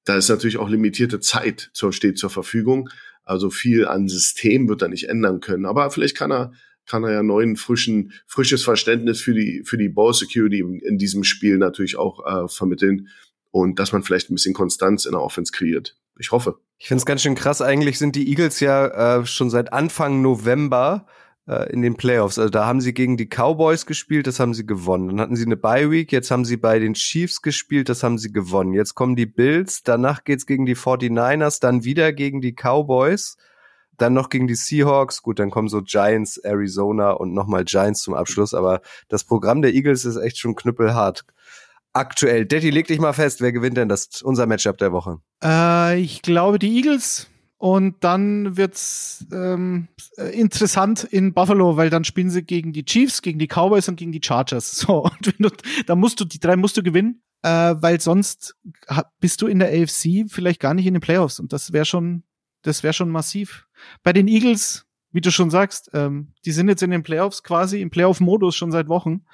[0.06, 2.90] da ist natürlich auch limitierte Zeit zur, steht zur Verfügung.
[3.24, 5.66] Also viel an System wird er nicht ändern können.
[5.66, 6.52] Aber vielleicht kann er
[6.90, 11.24] kann er ja neuen, frischen, frisches Verständnis für die, für die Ball Security in diesem
[11.24, 13.10] Spiel natürlich auch äh, vermitteln
[13.52, 15.96] und dass man vielleicht ein bisschen Konstanz in der Offense kreiert.
[16.20, 16.60] Ich hoffe.
[16.78, 17.62] Ich finde es ganz schön krass.
[17.62, 21.06] Eigentlich sind die Eagles ja äh, schon seit Anfang November
[21.48, 22.38] äh, in den Playoffs.
[22.38, 25.08] Also da haben sie gegen die Cowboys gespielt, das haben sie gewonnen.
[25.08, 28.18] Dann hatten sie eine Bye Week, jetzt haben sie bei den Chiefs gespielt, das haben
[28.18, 28.74] sie gewonnen.
[28.74, 33.38] Jetzt kommen die Bills, danach geht's gegen die 49ers, dann wieder gegen die Cowboys,
[33.98, 35.24] dann noch gegen die Seahawks.
[35.24, 38.54] Gut, dann kommen so Giants, Arizona und nochmal Giants zum Abschluss.
[38.54, 41.26] Aber das Programm der Eagles ist echt schon knüppelhart
[41.94, 42.46] aktuell.
[42.46, 45.20] Daddy, leg dich mal fest, wer gewinnt denn das unser Matchup der Woche?
[45.44, 47.28] Äh, ich glaube die Eagles.
[47.58, 49.90] Und dann wird's ähm,
[50.32, 54.14] interessant in Buffalo, weil dann spielen sie gegen die Chiefs, gegen die Cowboys und gegen
[54.14, 54.72] die Chargers.
[54.88, 55.50] So, und wenn du,
[55.86, 58.56] da musst du, die drei musst du gewinnen, äh, weil sonst
[59.20, 61.40] bist du in der AFC vielleicht gar nicht in den Playoffs.
[61.42, 62.24] Und das wäre schon,
[62.62, 63.68] das wäre schon massiv.
[64.04, 67.82] Bei den Eagles, wie du schon sagst, ähm, die sind jetzt in den Playoffs quasi
[67.82, 69.26] im Playoff-Modus schon seit Wochen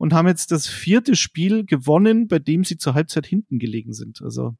[0.00, 4.22] und haben jetzt das vierte Spiel gewonnen, bei dem sie zur Halbzeit hinten gelegen sind.
[4.22, 4.56] Also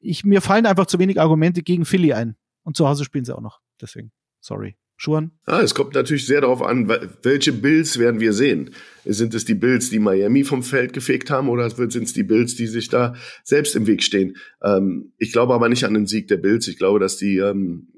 [0.00, 2.36] ich, mir fallen einfach zu wenig Argumente gegen Philly ein.
[2.62, 3.60] Und zu Hause spielen sie auch noch.
[3.80, 4.76] Deswegen, sorry.
[4.98, 5.32] Schuhan?
[5.46, 6.88] Ah, es kommt natürlich sehr darauf an,
[7.22, 8.74] welche Bills werden wir sehen.
[9.06, 12.54] Sind es die Bills, die Miami vom Feld gefegt haben, oder sind es die Bills,
[12.54, 14.36] die sich da selbst im Weg stehen?
[14.62, 16.68] Ähm, ich glaube aber nicht an den Sieg der Bills.
[16.68, 17.88] Ich glaube, dass die, ähm,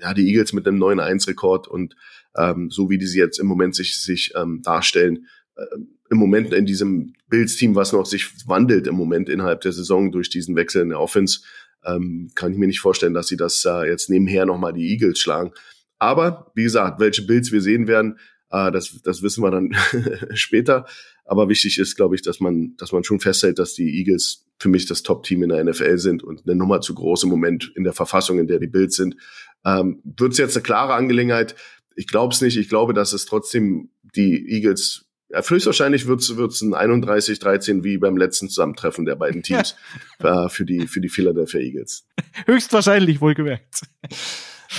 [0.00, 1.94] ja, die Eagles mit einem 9-1-Rekord und
[2.36, 5.64] ähm, so wie die sie jetzt im Moment sich, sich ähm, darstellen, äh,
[6.10, 10.30] im Moment in diesem Bills-Team, was noch sich wandelt im Moment innerhalb der Saison durch
[10.30, 11.40] diesen Wechsel in der Offense,
[11.84, 15.18] ähm, kann ich mir nicht vorstellen, dass sie das äh, jetzt nebenher nochmal die Eagles
[15.18, 15.52] schlagen.
[15.98, 18.18] Aber wie gesagt, welche Bills wir sehen werden,
[18.50, 19.74] äh, das, das wissen wir dann
[20.34, 20.86] später.
[21.24, 24.68] Aber wichtig ist, glaube ich, dass man, dass man schon festhält, dass die Eagles für
[24.68, 27.84] mich das Top-Team in der NFL sind und eine Nummer zu groß im Moment in
[27.84, 29.16] der Verfassung, in der die Bills sind.
[29.64, 31.56] Ähm, Wird es jetzt eine klare Angelegenheit?
[31.96, 32.56] Ich glaube es nicht.
[32.56, 38.16] Ich glaube, dass es trotzdem die Eagles ja, höchstwahrscheinlich wird es ein 31-13 wie beim
[38.16, 39.76] letzten Zusammentreffen der beiden Teams
[40.20, 42.06] äh, für, die, für die Philadelphia Eagles.
[42.46, 43.82] Höchstwahrscheinlich, wohlgemerkt.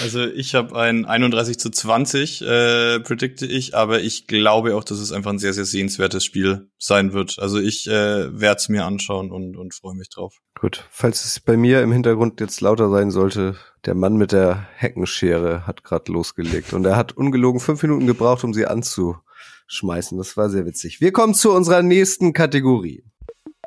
[0.01, 4.99] Also ich habe ein 31 zu 20, äh, predikte ich, aber ich glaube auch, dass
[4.99, 7.39] es einfach ein sehr, sehr sehenswertes Spiel sein wird.
[7.39, 10.37] Also ich äh, werde es mir anschauen und, und freue mich drauf.
[10.59, 13.55] Gut, falls es bei mir im Hintergrund jetzt lauter sein sollte,
[13.85, 18.43] der Mann mit der Heckenschere hat gerade losgelegt und er hat ungelogen fünf Minuten gebraucht,
[18.43, 19.17] um sie anzu
[19.67, 20.17] schmeißen.
[20.17, 21.01] Das war sehr witzig.
[21.01, 23.03] Wir kommen zu unserer nächsten Kategorie.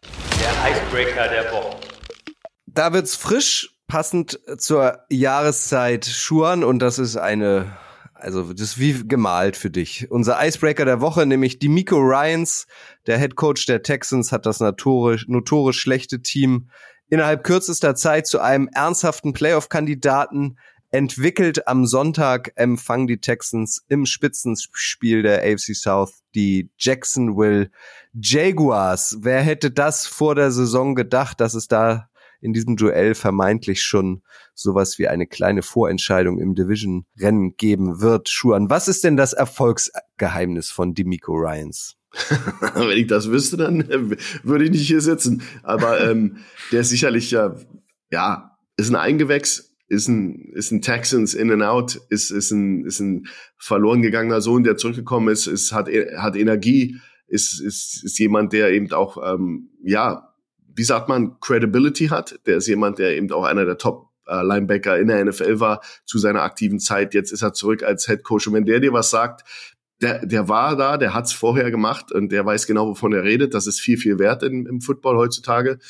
[0.02, 1.76] Der Icebreaker der Woche.
[2.66, 7.76] Da wird's frisch, passend zur Jahreszeit Schuan und das ist eine,
[8.14, 10.10] also das ist wie gemalt für dich.
[10.10, 12.66] Unser Icebreaker der Woche, nämlich die Miko Ryans,
[13.06, 16.70] der Head Coach der Texans, hat das notorisch, notorisch schlechte Team
[17.08, 20.56] innerhalb kürzester Zeit zu einem ernsthaften Playoff-Kandidaten
[20.90, 21.66] entwickelt.
[21.68, 27.70] Am Sonntag empfangen die Texans im Spitzenspiel der AFC South die Jacksonville
[28.12, 29.18] Jaguars.
[29.20, 32.09] Wer hätte das vor der Saison gedacht, dass es da
[32.40, 34.22] in diesem Duell vermeintlich schon
[34.55, 38.29] sowas wie eine kleine Vorentscheidung im Division-Rennen geben wird.
[38.29, 41.96] Schuan, was ist denn das Erfolgsgeheimnis von Demico Ryans?
[42.74, 45.42] Wenn ich das wüsste, dann äh, würde ich nicht hier sitzen.
[45.62, 46.38] Aber ähm,
[46.72, 47.55] der ist sicherlich ja,
[48.11, 52.87] ja, ist ein Eingewächs, ist ein, ist ein Texans in and out, ist, ist ein,
[52.87, 53.26] ist ein
[53.59, 58.70] verloren gegangener Sohn, der zurückgekommen ist, ist, hat, hat Energie, ist, ist, ist jemand, der
[58.70, 60.33] eben auch, ähm, ja,
[60.76, 62.38] wie sagt man, Credibility hat.
[62.46, 65.81] Der ist jemand, der eben auch einer der Top äh, Linebacker in der NFL war
[66.05, 67.12] zu seiner aktiven Zeit.
[67.12, 68.46] Jetzt ist er zurück als Head Coach.
[68.46, 69.42] Und wenn der dir was sagt,
[70.00, 73.55] der, der war da, der hat's vorher gemacht und der weiß genau, wovon er redet.
[73.55, 75.81] Das ist viel, viel wert im, im Football heutzutage.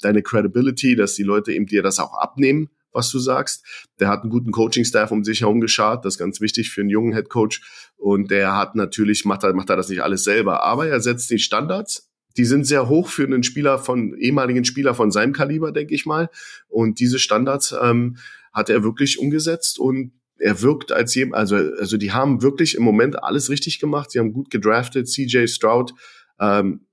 [0.00, 3.64] Deine Credibility, dass die Leute eben dir das auch abnehmen was du sagst.
[4.00, 6.04] Der hat einen guten Coaching-Staff um sich herum geschart.
[6.04, 7.62] Das ist ganz wichtig für einen jungen Head Coach.
[7.96, 10.62] Und der hat natürlich, macht er, macht er das nicht alles selber.
[10.64, 12.10] Aber er setzt die Standards.
[12.36, 16.06] Die sind sehr hoch für einen Spieler von, ehemaligen Spieler von seinem Kaliber, denke ich
[16.06, 16.28] mal.
[16.68, 18.18] Und diese Standards, ähm,
[18.52, 22.82] hat er wirklich umgesetzt und er wirkt als jemand, also, also die haben wirklich im
[22.82, 24.10] Moment alles richtig gemacht.
[24.10, 25.94] Sie haben gut gedraftet, CJ Stroud,
[26.40, 26.86] ähm,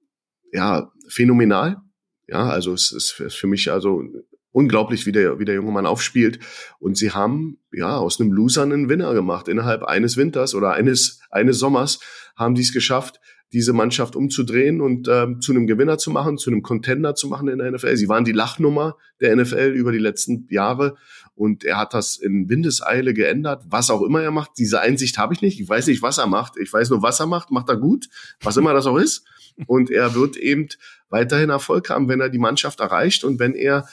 [0.52, 1.78] ja, phänomenal.
[2.28, 4.04] Ja, also es ist für mich also
[4.56, 6.39] unglaublich, wie der, wie der junge Mann aufspielt.
[6.80, 9.50] Und sie haben ja aus einem Loser einen Winner gemacht.
[9.50, 12.00] Innerhalb eines Winters oder eines, eines Sommers
[12.38, 13.20] haben die es geschafft,
[13.52, 17.50] diese Mannschaft umzudrehen und ähm, zu einem Gewinner zu machen, zu einem Contender zu machen
[17.50, 17.98] in der NFL.
[17.98, 20.96] Sie waren die Lachnummer der NFL über die letzten Jahre
[21.36, 24.52] und er hat das in Windeseile geändert, was auch immer er macht.
[24.58, 25.60] Diese Einsicht habe ich nicht.
[25.60, 26.54] Ich weiß nicht, was er macht.
[26.58, 28.08] Ich weiß nur, was er macht, macht er gut,
[28.41, 29.26] was immer das auch ist.
[29.68, 30.70] Und er wird eben
[31.10, 33.86] weiterhin Erfolg haben, wenn er die Mannschaft erreicht und wenn er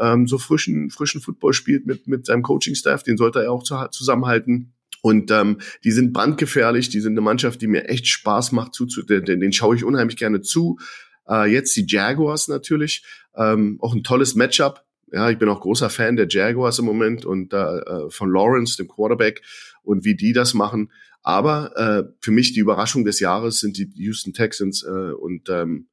[0.00, 3.76] ähm, so frischen, frischen Football spielt mit, mit seinem Coaching-Staff, den sollte er auch zu,
[3.90, 4.72] zusammenhalten.
[5.02, 8.86] Und ähm, die sind brandgefährlich, die sind eine Mannschaft, die mir echt Spaß macht, zu,
[8.86, 10.78] den, den schaue ich unheimlich gerne zu.
[11.28, 14.84] Äh, jetzt die Jaguars natürlich, ähm, auch ein tolles Matchup.
[15.12, 18.88] Ja, ich bin auch großer Fan der Jaguars im Moment und äh, von Lawrence, dem
[18.88, 19.42] Quarterback,
[19.82, 20.90] und wie die das machen.
[21.22, 25.88] Aber äh, für mich die Überraschung des Jahres sind die Houston Texans äh, und ähm,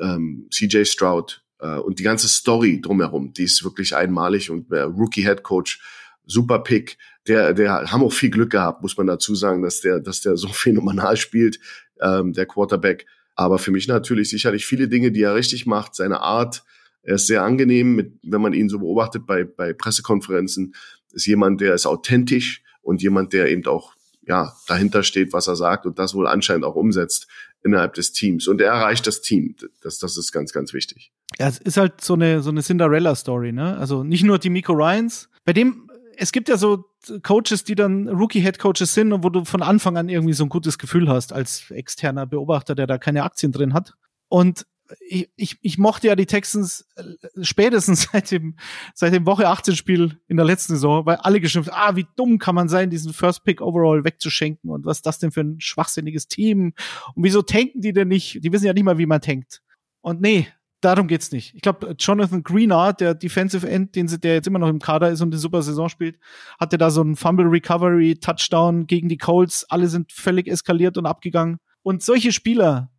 [0.00, 4.80] ähm, CJ Stroud äh, und die ganze Story drumherum, die ist wirklich einmalig und äh,
[4.80, 5.80] Rookie Head Coach,
[6.26, 6.98] super Pick.
[7.26, 10.36] Der, der haben auch viel Glück gehabt, muss man dazu sagen, dass der, dass der
[10.36, 11.58] so phänomenal spielt,
[12.00, 13.06] ähm, der Quarterback.
[13.34, 16.64] Aber für mich natürlich sicherlich viele Dinge, die er richtig macht, seine Art.
[17.02, 20.74] Er ist sehr angenehm, mit, wenn man ihn so beobachtet bei, bei Pressekonferenzen,
[21.12, 23.95] ist jemand, der ist authentisch und jemand, der eben auch
[24.26, 27.26] ja dahinter steht, was er sagt und das wohl anscheinend auch umsetzt
[27.62, 28.48] innerhalb des Teams.
[28.48, 29.56] Und er erreicht das Team.
[29.82, 31.12] Das, das ist ganz, ganz wichtig.
[31.38, 33.76] Ja, es ist halt so eine, so eine Cinderella-Story, ne?
[33.78, 35.28] Also nicht nur die Miko Ryans.
[35.44, 36.84] Bei dem, es gibt ja so
[37.22, 40.78] Coaches, die dann Rookie-Head-Coaches sind und wo du von Anfang an irgendwie so ein gutes
[40.78, 43.94] Gefühl hast als externer Beobachter, der da keine Aktien drin hat.
[44.28, 44.66] Und
[45.00, 47.02] ich, ich, ich mochte ja die Texans äh,
[47.42, 48.56] spätestens seit dem,
[48.94, 52.38] seit dem Woche 18 Spiel in der letzten Saison, weil alle geschimpft, ah, wie dumm
[52.38, 55.60] kann man sein, diesen First Pick Overall wegzuschenken und was ist das denn für ein
[55.60, 56.74] schwachsinniges Team
[57.14, 58.42] und wieso tanken die denn nicht?
[58.44, 59.62] Die wissen ja nicht mal, wie man tankt.
[60.00, 60.46] Und nee,
[60.80, 61.54] darum geht's nicht.
[61.54, 65.10] Ich glaube, Jonathan Greenard, der Defensive End, den sie, der jetzt immer noch im Kader
[65.10, 66.18] ist und eine super Saison spielt,
[66.58, 69.64] hatte da so einen Fumble Recovery Touchdown gegen die Colts.
[69.68, 71.58] Alle sind völlig eskaliert und abgegangen.
[71.82, 72.90] Und solche Spieler,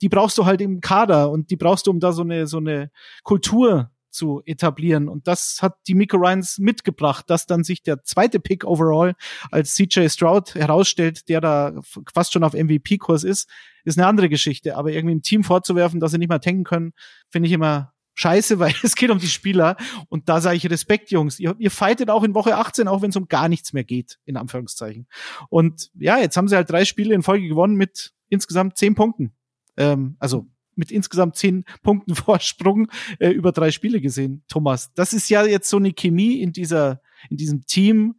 [0.00, 2.58] die brauchst du halt im Kader und die brauchst du, um da so eine, so
[2.58, 2.90] eine
[3.22, 5.08] Kultur zu etablieren.
[5.08, 9.14] Und das hat die Miko Ryans mitgebracht, dass dann sich der zweite Pick overall
[9.50, 11.80] als CJ Stroud herausstellt, der da
[12.12, 13.48] fast schon auf MVP-Kurs ist,
[13.84, 14.76] ist eine andere Geschichte.
[14.76, 16.92] Aber irgendwie im Team vorzuwerfen, dass sie nicht mal tanken können,
[17.30, 19.76] finde ich immer scheiße, weil es geht um die Spieler.
[20.08, 21.38] Und da sage ich Respekt, Jungs.
[21.38, 24.18] Ihr, ihr fightet auch in Woche 18, auch wenn es um gar nichts mehr geht,
[24.24, 25.06] in Anführungszeichen.
[25.48, 29.34] Und ja, jetzt haben sie halt drei Spiele in Folge gewonnen mit insgesamt zehn Punkten.
[29.80, 32.88] Ähm, also mit insgesamt zehn Punkten Vorsprung
[33.18, 34.92] äh, über drei Spiele gesehen, Thomas.
[34.94, 38.16] Das ist ja jetzt so eine Chemie in dieser, in diesem Team,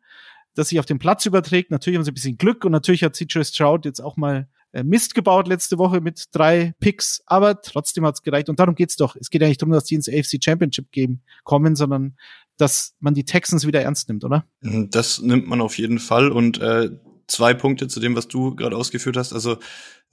[0.56, 1.72] das sich auf den Platz überträgt.
[1.72, 4.84] Natürlich haben sie ein bisschen Glück und natürlich hat CJ Stroud jetzt auch mal äh,
[4.84, 8.50] Mist gebaut letzte Woche mit drei Picks, aber trotzdem hat's gereicht.
[8.50, 9.16] Und darum geht's doch.
[9.16, 12.16] Es geht ja nicht darum, dass die ins AFC Championship Game kommen, sondern
[12.58, 14.46] dass man die Texans wieder ernst nimmt, oder?
[14.62, 16.32] Das nimmt man auf jeden Fall.
[16.32, 16.90] Und äh,
[17.32, 19.34] zwei Punkte zu dem, was du gerade ausgeführt hast.
[19.34, 19.58] Also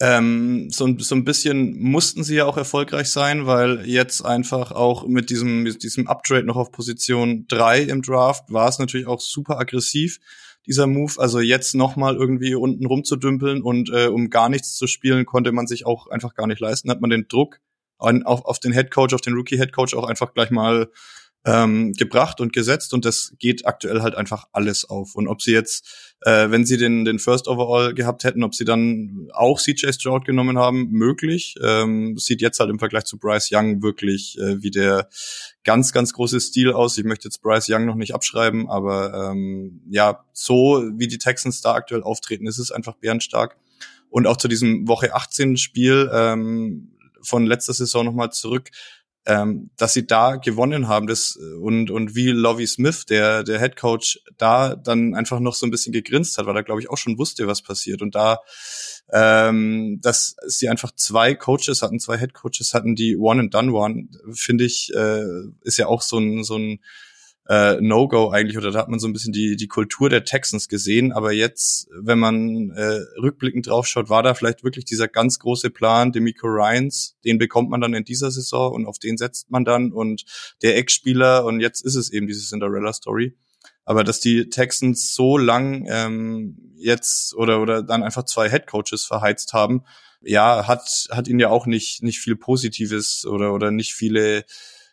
[0.01, 5.07] ähm, so, so ein bisschen mussten sie ja auch erfolgreich sein, weil jetzt einfach auch
[5.07, 9.21] mit diesem, mit diesem Uptrade noch auf Position drei im Draft war es natürlich auch
[9.21, 10.21] super aggressiv,
[10.67, 11.15] dieser Move.
[11.19, 15.67] Also jetzt nochmal irgendwie unten rumzudümpeln und äh, um gar nichts zu spielen, konnte man
[15.67, 16.91] sich auch einfach gar nicht leisten.
[16.91, 17.61] Hat man den Druck
[17.99, 20.89] an, auf, auf den Head Coach, auf den Rookie Head Coach auch einfach gleich mal
[21.45, 25.15] ähm, gebracht und gesetzt und das geht aktuell halt einfach alles auf.
[25.15, 28.65] Und ob sie jetzt, äh, wenn sie den, den First Overall gehabt hätten, ob sie
[28.65, 31.55] dann auch CJ Stroud genommen haben, möglich.
[31.63, 35.09] Ähm, sieht jetzt halt im Vergleich zu Bryce Young wirklich äh, wie der
[35.65, 36.99] ganz, ganz große Stil aus.
[36.99, 41.61] Ich möchte jetzt Bryce Young noch nicht abschreiben, aber ähm, ja, so wie die Texans
[41.61, 43.57] da aktuell auftreten, ist es einfach bärenstark.
[44.11, 48.71] Und auch zu diesem Woche 18 Spiel ähm, von letzter Saison nochmal zurück
[49.27, 53.77] ähm, dass sie da gewonnen haben das und und wie Lovie Smith der der Head
[53.77, 56.97] Coach da dann einfach noch so ein bisschen gegrinst hat weil er glaube ich auch
[56.97, 58.01] schon wusste was passiert.
[58.03, 58.39] Und da
[59.13, 63.73] ähm, dass sie einfach zwei Coaches hatten zwei Head Coaches hatten die one and done
[63.73, 65.25] waren finde ich äh,
[65.63, 66.81] ist ja auch so ein so ein
[67.49, 70.69] äh, No-Go eigentlich oder da hat man so ein bisschen die die Kultur der Texans
[70.69, 75.71] gesehen, aber jetzt, wenn man äh, rückblickend draufschaut, war da vielleicht wirklich dieser ganz große
[75.71, 79.65] Plan, Demico Ryans, den bekommt man dann in dieser Saison und auf den setzt man
[79.65, 80.25] dann und
[80.63, 83.35] der Ex-Spieler und jetzt ist es eben diese Cinderella-Story.
[83.87, 89.55] Aber dass die Texans so lang ähm, jetzt oder oder dann einfach zwei Headcoaches verheizt
[89.55, 89.85] haben,
[90.21, 94.45] ja, hat hat ihnen ja auch nicht nicht viel Positives oder oder nicht viele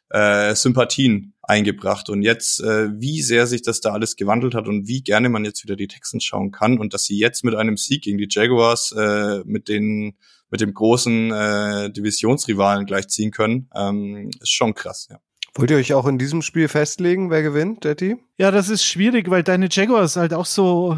[0.10, 2.10] äh, Sympathien eingebracht.
[2.10, 5.46] Und jetzt, äh, wie sehr sich das da alles gewandelt hat und wie gerne man
[5.46, 8.28] jetzt wieder die Texans schauen kann und dass sie jetzt mit einem Sieg gegen die
[8.30, 10.16] Jaguars äh, mit den
[10.52, 15.20] mit dem großen äh, Divisionsrivalen gleichziehen können, ähm, ist schon krass, ja.
[15.58, 18.18] Wollt ihr euch auch in diesem Spiel festlegen, wer gewinnt, Detti?
[18.38, 20.98] Ja, das ist schwierig, weil deine Jaguars halt auch so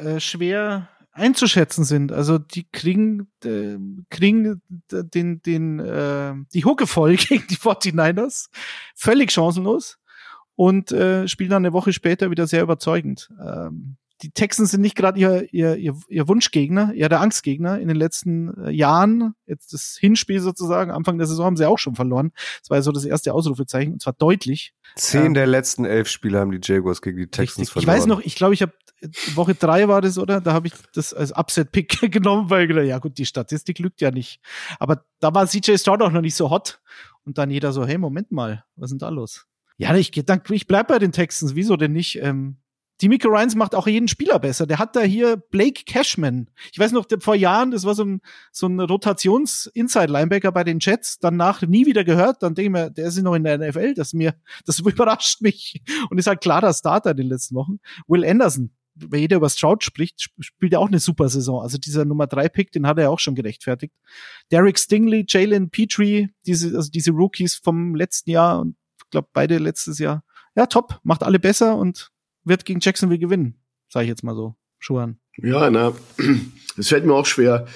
[0.00, 2.12] äh, schwer einzuschätzen sind.
[2.12, 3.76] Also die kriegen, äh,
[4.10, 8.48] kriegen den, den, äh, die Hucke voll gegen die 49ers.
[8.94, 9.98] Völlig chancenlos.
[10.54, 13.30] Und äh, spielen dann eine Woche später wieder sehr überzeugend.
[13.44, 17.88] Ähm, die Texans sind nicht gerade ihr, ihr, ihr, ihr Wunschgegner, eher der Angstgegner in
[17.88, 19.34] den letzten äh, Jahren.
[19.46, 22.32] Jetzt das Hinspiel sozusagen, Anfang der Saison haben sie auch schon verloren.
[22.60, 24.72] Das war ja so das erste Ausrufezeichen, und zwar deutlich.
[24.94, 27.72] Zehn ähm, der letzten elf Spiele haben die Jaguars gegen die Texans richtig.
[27.72, 27.96] verloren.
[27.96, 28.72] Ich weiß noch, ich glaube, ich habe
[29.34, 30.40] Woche drei war das, oder?
[30.40, 34.40] Da habe ich das als Upset-Pick genommen, weil ja gut, die Statistik lügt ja nicht.
[34.78, 36.80] Aber da war CJ Stroud auch noch nicht so hot.
[37.24, 39.46] Und dann jeder so, hey, Moment mal, was ist denn da los?
[39.78, 42.16] Ja, ich, ich bleib bei den Texans, wieso denn nicht?
[42.22, 42.56] Ähm,
[43.02, 44.66] die Miko Ryans macht auch jeden Spieler besser.
[44.66, 46.48] Der hat da hier Blake Cashman.
[46.72, 48.20] Ich weiß noch, vor Jahren, das war so ein,
[48.52, 52.42] so ein Rotations-Inside-Linebacker bei den Jets, danach nie wieder gehört.
[52.42, 53.94] Dann denke ich mir, der ist noch in der NFL.
[53.94, 54.34] Das mir,
[54.64, 55.82] das überrascht mich.
[56.08, 57.80] Und ist halt klarer Starter in den letzten Wochen.
[58.06, 61.60] Will Anderson, wenn jeder über Stroud spricht, spielt er auch eine super Saison.
[61.60, 63.94] Also dieser Nummer drei Pick, den hat er auch schon gerechtfertigt.
[64.50, 69.58] Derek Stingley, Jalen Petrie, diese, also diese Rookies vom letzten Jahr und ich glaube beide
[69.58, 70.24] letztes Jahr.
[70.56, 72.10] Ja, top, macht alle besser und
[72.44, 74.56] wird gegen Jacksonville gewinnen, sage ich jetzt mal so.
[74.78, 75.18] Schuhan.
[75.36, 75.92] Ja, na,
[76.76, 77.66] es fällt mir auch schwer,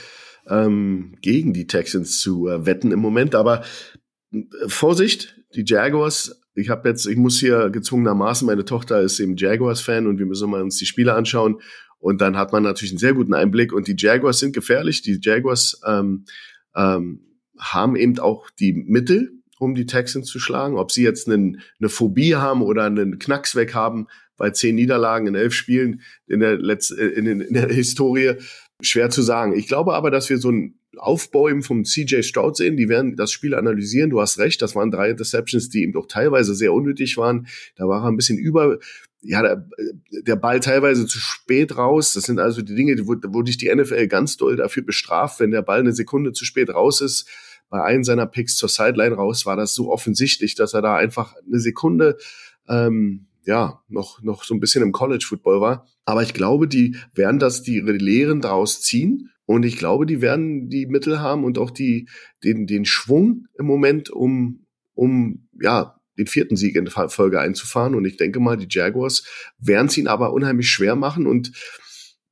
[0.46, 3.64] ähm, gegen die Texans zu äh, wetten im Moment, aber
[4.32, 9.36] äh, Vorsicht, die Jaguars, ich habe jetzt, ich muss hier gezwungenermaßen, meine Tochter ist eben
[9.36, 11.60] Jaguars-Fan und wir müssen mal uns die Spiele anschauen
[11.98, 15.18] und dann hat man natürlich einen sehr guten Einblick und die Jaguars sind gefährlich, die
[15.22, 16.24] Jaguars ähm,
[16.74, 17.20] ähm,
[17.58, 20.78] haben eben auch die Mittel, um die Texans zu schlagen.
[20.78, 24.06] Ob sie jetzt einen, eine Phobie haben oder einen Knacks weg haben,
[24.38, 28.36] bei zehn Niederlagen in elf Spielen in der, Letz äh, in, in der Historie.
[28.82, 29.54] Schwer zu sagen.
[29.54, 32.76] Ich glaube aber, dass wir so ein Aufbäumen vom CJ Stroud sehen.
[32.76, 34.10] Die werden das Spiel analysieren.
[34.10, 37.46] Du hast recht, das waren drei Interceptions, die ihm doch teilweise sehr unnötig waren.
[37.76, 38.78] Da war er ein bisschen über,
[39.22, 39.68] ja, der,
[40.26, 42.12] der Ball teilweise zu spät raus.
[42.12, 45.50] Das sind also die Dinge, wo, wo dich die NFL ganz doll dafür bestraft, wenn
[45.50, 47.28] der Ball eine Sekunde zu spät raus ist.
[47.68, 51.34] Bei einem seiner Picks zur Sideline raus war das so offensichtlich, dass er da einfach
[51.46, 52.18] eine Sekunde
[52.68, 55.86] ähm, ja, noch, noch so ein bisschen im College Football war.
[56.04, 59.30] Aber ich glaube, die werden das, die Lehren daraus ziehen.
[59.50, 62.08] Und ich glaube, die werden die Mittel haben und auch die,
[62.44, 67.96] den, den Schwung im Moment, um, um, ja, den vierten Sieg in Folge einzufahren.
[67.96, 69.24] Und ich denke mal, die Jaguars
[69.58, 71.26] werden es ihnen aber unheimlich schwer machen.
[71.26, 71.50] Und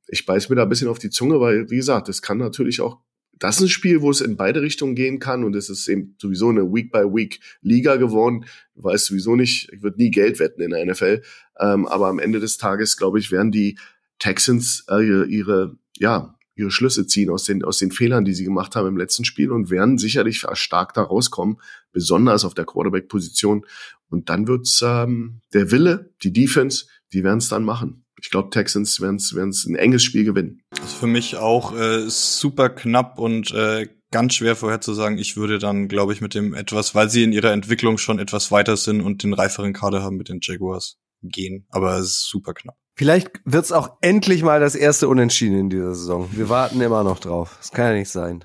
[0.06, 2.80] ich beiß mir da ein bisschen auf die Zunge, weil, wie gesagt, das kann natürlich
[2.80, 3.00] auch
[3.40, 6.14] das ist ein Spiel, wo es in beide Richtungen gehen kann und es ist eben
[6.20, 8.46] sowieso eine Week-by-Week-Liga geworden.
[8.74, 11.22] Du weißt sowieso nicht, ich würde nie Geld wetten in der NFL,
[11.60, 13.78] ähm, aber am Ende des Tages, glaube ich, werden die
[14.18, 18.76] Texans äh, ihre, ja, ihre Schlüsse ziehen aus den, aus den Fehlern, die sie gemacht
[18.76, 21.60] haben im letzten Spiel und werden sicherlich stark da rauskommen,
[21.92, 23.64] besonders auf der Quarterback-Position.
[24.10, 28.50] Und dann wird's ähm, der Wille, die Defense, die werden es dann machen ich glaube,
[28.50, 30.62] Texans werden es ein enges Spiel gewinnen.
[30.72, 35.18] Ist für mich auch äh, super knapp und äh, ganz schwer vorherzusagen.
[35.18, 38.50] Ich würde dann, glaube ich, mit dem etwas, weil sie in ihrer Entwicklung schon etwas
[38.50, 41.66] weiter sind und den reiferen Kader haben mit den Jaguars gehen.
[41.70, 42.76] Aber es ist super knapp.
[42.98, 46.28] Vielleicht wird's auch endlich mal das erste Unentschieden in dieser Saison.
[46.32, 47.54] Wir warten immer noch drauf.
[47.58, 48.44] Das kann ja nicht sein.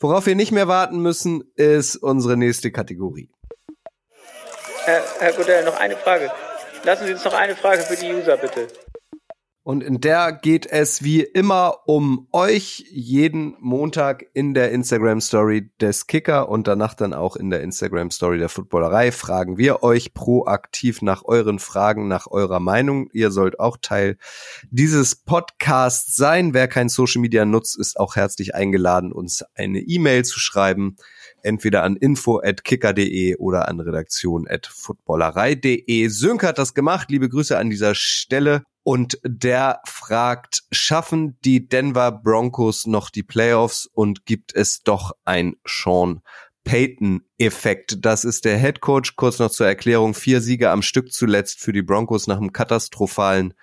[0.00, 3.30] Worauf wir nicht mehr warten müssen, ist unsere nächste Kategorie.
[4.84, 6.32] Herr, Herr Godell, noch eine Frage.
[6.82, 8.66] Lassen Sie uns noch eine Frage für die User, bitte.
[9.66, 15.72] Und in der geht es wie immer um euch jeden Montag in der Instagram Story
[15.80, 19.10] des Kicker und danach dann auch in der Instagram Story der Footballerei.
[19.10, 23.10] Fragen wir euch proaktiv nach euren Fragen, nach eurer Meinung.
[23.12, 24.18] Ihr sollt auch Teil
[24.70, 26.54] dieses Podcasts sein.
[26.54, 30.94] Wer kein Social Media nutzt, ist auch herzlich eingeladen, uns eine E-Mail zu schreiben.
[31.46, 36.08] Entweder an info at kicker.de oder an redaktion at footballerei.de.
[36.08, 37.10] Sönke hat das gemacht.
[37.10, 38.64] Liebe Grüße an dieser Stelle.
[38.82, 45.56] Und der fragt, schaffen die Denver Broncos noch die Playoffs und gibt es doch ein
[45.66, 46.20] Sean
[46.66, 48.04] Payton-Effekt.
[48.04, 49.16] Das ist der Head Coach.
[49.16, 50.14] Kurz noch zur Erklärung.
[50.14, 53.54] Vier Siege am Stück zuletzt für die Broncos nach einem katastrophalen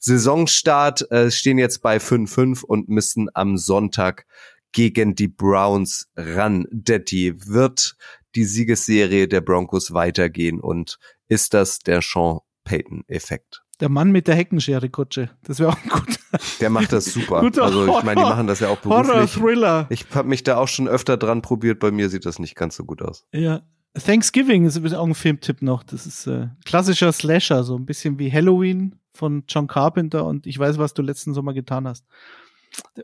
[0.00, 1.10] Saisonstart.
[1.10, 4.26] Äh, stehen jetzt bei 5-5 und müssen am Sonntag
[4.72, 6.66] gegen die Browns ran.
[6.70, 7.96] Detti, wird
[8.34, 10.98] die Siegesserie der Broncos weitergehen und
[11.28, 13.62] ist das der Sean Payton-Effekt?
[13.80, 15.30] Der Mann mit der Heckenschere, Kutsche.
[15.44, 16.18] Das wäre auch gut.
[16.60, 17.40] Der macht das super.
[17.42, 19.08] Guter also ich meine, die machen das ja auch beruflich.
[19.08, 19.86] Horror-Thriller.
[19.90, 21.78] Ich habe mich da auch schon öfter dran probiert.
[21.78, 23.24] Bei mir sieht das nicht ganz so gut aus.
[23.32, 23.62] Ja.
[23.94, 25.82] Thanksgiving ist übrigens auch ein Filmtipp noch.
[25.84, 30.58] Das ist äh, klassischer Slasher, so ein bisschen wie Halloween von John Carpenter und ich
[30.58, 32.04] weiß, was du letzten Sommer getan hast.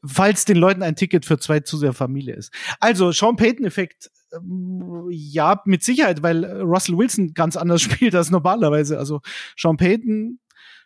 [0.05, 2.53] Falls den Leuten ein Ticket für zwei zu sehr Familie ist.
[2.81, 8.99] Also, Sean Payton-Effekt, ähm, ja, mit Sicherheit, weil Russell Wilson ganz anders spielt als normalerweise.
[8.99, 9.21] Also,
[9.57, 10.39] Sean Payton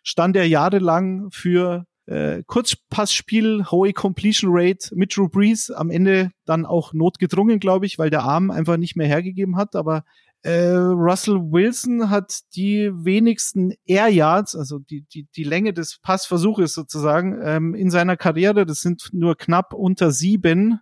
[0.03, 6.65] stand ja jahrelang für äh, Kurzpassspiel, hohe Completion Rate mit Drew Brees, am Ende dann
[6.65, 10.03] auch notgedrungen, glaube ich, weil der Arm einfach nicht mehr hergegeben hat, aber
[10.41, 16.73] äh, Russell Wilson hat die wenigsten Air Yards, also die, die, die Länge des Passversuches
[16.73, 18.65] sozusagen, ähm, in seiner Karriere.
[18.65, 20.79] Das sind nur knapp unter sieben.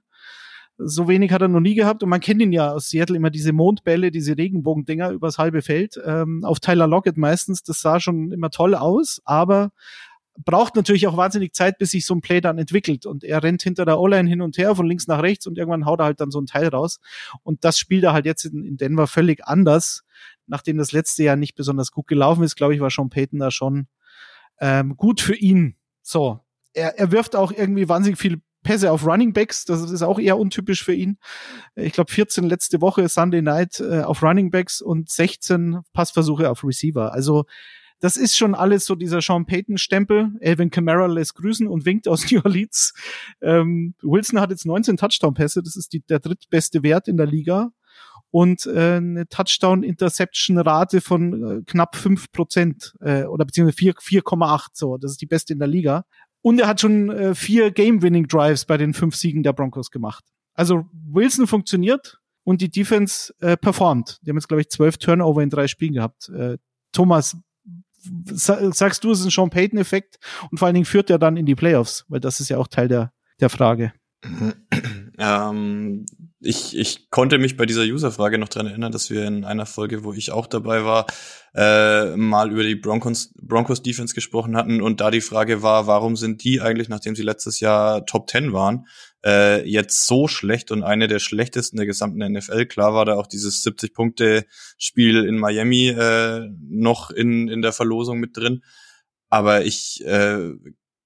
[0.79, 2.03] So wenig hat er noch nie gehabt.
[2.03, 5.99] Und man kennt ihn ja aus Seattle immer diese Mondbälle, diese Regenbogendinger übers halbe Feld.
[6.05, 7.63] Ähm, auf Tyler Lockett meistens.
[7.63, 9.19] Das sah schon immer toll aus.
[9.25, 9.71] Aber
[10.45, 13.05] braucht natürlich auch wahnsinnig Zeit, bis sich so ein Play dann entwickelt.
[13.05, 15.85] Und er rennt hinter der O-Line hin und her, von links nach rechts und irgendwann
[15.85, 16.99] haut er halt dann so ein Teil raus.
[17.43, 20.03] Und das spielt er halt jetzt in, Denver völlig anders.
[20.45, 23.51] Nachdem das letzte Jahr nicht besonders gut gelaufen ist, glaube ich, war Sean Payton da
[23.51, 23.87] schon
[24.59, 25.75] ähm, gut für ihn.
[26.01, 26.39] So.
[26.73, 30.37] Er, er wirft auch irgendwie wahnsinnig viel Pässe auf Running Backs, das ist auch eher
[30.37, 31.19] untypisch für ihn.
[31.75, 36.65] Ich glaube 14 letzte Woche Sunday Night äh, auf Running Backs und 16 Passversuche auf
[36.65, 37.13] Receiver.
[37.13, 37.45] Also
[37.99, 40.31] das ist schon alles so dieser Sean Payton-Stempel.
[40.39, 42.93] Elvin Kamara lässt grüßen und winkt aus New Orleans.
[43.41, 47.71] Ähm, Wilson hat jetzt 19 Touchdown-Pässe, das ist die, der drittbeste Wert in der Liga.
[48.29, 54.97] Und äh, eine Touchdown-Interception-Rate von äh, knapp fünf Prozent äh, oder beziehungsweise 4,8 so.
[54.97, 56.05] Das ist die beste in der Liga.
[56.41, 60.25] Und er hat schon äh, vier Game-Winning-Drives bei den fünf Siegen der Broncos gemacht.
[60.53, 64.19] Also Wilson funktioniert und die Defense äh, performt.
[64.21, 66.29] Die haben jetzt, glaube ich, zwölf Turnover in drei Spielen gehabt.
[66.29, 66.57] Äh,
[66.91, 67.37] Thomas,
[68.25, 70.17] sagst du, es ist ein Sean Payton-Effekt
[70.51, 72.67] und vor allen Dingen führt er dann in die Playoffs, weil das ist ja auch
[72.67, 73.93] Teil der, der Frage.
[75.19, 76.05] Ähm,
[76.39, 80.03] ich, ich konnte mich bei dieser User-Frage noch dran erinnern, dass wir in einer Folge,
[80.03, 81.07] wo ich auch dabei war,
[81.55, 86.15] äh, mal über die Broncos, Broncos Defense gesprochen hatten und da die Frage war, warum
[86.15, 88.85] sind die eigentlich, nachdem sie letztes Jahr Top 10 waren,
[89.25, 92.65] äh, jetzt so schlecht und eine der schlechtesten der gesamten NFL.
[92.65, 98.37] Klar war da auch dieses 70-Punkte-Spiel in Miami äh, noch in, in der Verlosung mit
[98.37, 98.63] drin.
[99.29, 100.53] Aber ich äh,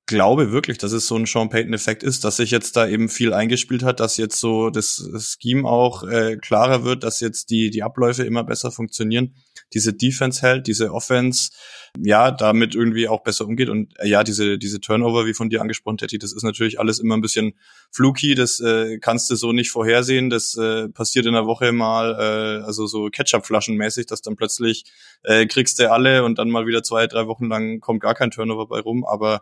[0.06, 3.34] glaube wirklich, dass es so ein Sean Payton-Effekt ist, dass sich jetzt da eben viel
[3.34, 7.82] eingespielt hat, dass jetzt so das Scheme auch äh, klarer wird, dass jetzt die, die
[7.82, 9.36] Abläufe immer besser funktionieren,
[9.74, 11.52] diese Defense hält, diese Offense,
[11.98, 13.70] ja, damit irgendwie auch besser umgeht.
[13.70, 17.00] Und äh, ja, diese, diese Turnover, wie von dir angesprochen, Teddy, das ist natürlich alles
[17.00, 17.54] immer ein bisschen
[17.92, 22.14] fluky, das äh, kannst du so nicht vorhersehen, das äh, passiert in der Woche mal,
[22.14, 24.86] äh, also so Ketchup-Flaschen-mäßig, dass dann plötzlich
[25.24, 28.32] äh, kriegst du alle und dann mal wieder zwei, drei Wochen lang kommt gar kein
[28.32, 29.42] Turnover bei rum, aber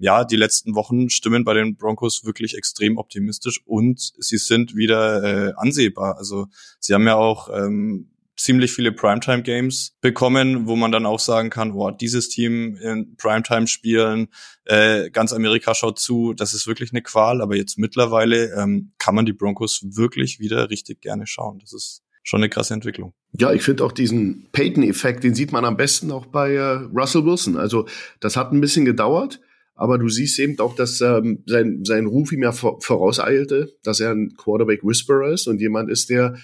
[0.00, 5.48] ja, die letzten Wochen stimmen bei den Broncos wirklich extrem optimistisch und sie sind wieder
[5.48, 6.16] äh, ansehbar.
[6.18, 6.46] Also
[6.78, 8.08] sie haben ja auch ähm,
[8.38, 13.66] ziemlich viele Primetime-Games bekommen, wo man dann auch sagen kann, boah, dieses Team in Primetime
[13.66, 14.28] spielen,
[14.64, 19.14] äh, ganz Amerika schaut zu, das ist wirklich eine Qual, aber jetzt mittlerweile ähm, kann
[19.14, 21.58] man die Broncos wirklich wieder richtig gerne schauen.
[21.58, 23.12] Das ist schon eine krasse Entwicklung.
[23.32, 27.24] Ja, ich finde auch diesen Peyton-Effekt, den sieht man am besten auch bei äh, Russell
[27.24, 27.56] Wilson.
[27.56, 27.88] Also
[28.20, 29.40] das hat ein bisschen gedauert,
[29.74, 34.12] aber du siehst eben auch, dass ähm, sein, sein Ruf ihm ja vorauseilte, dass er
[34.12, 36.36] ein Quarterback-Whisperer ist und jemand ist, der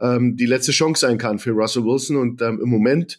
[0.00, 2.16] ähm, die letzte Chance sein kann für Russell Wilson.
[2.16, 3.18] Und ähm, im Moment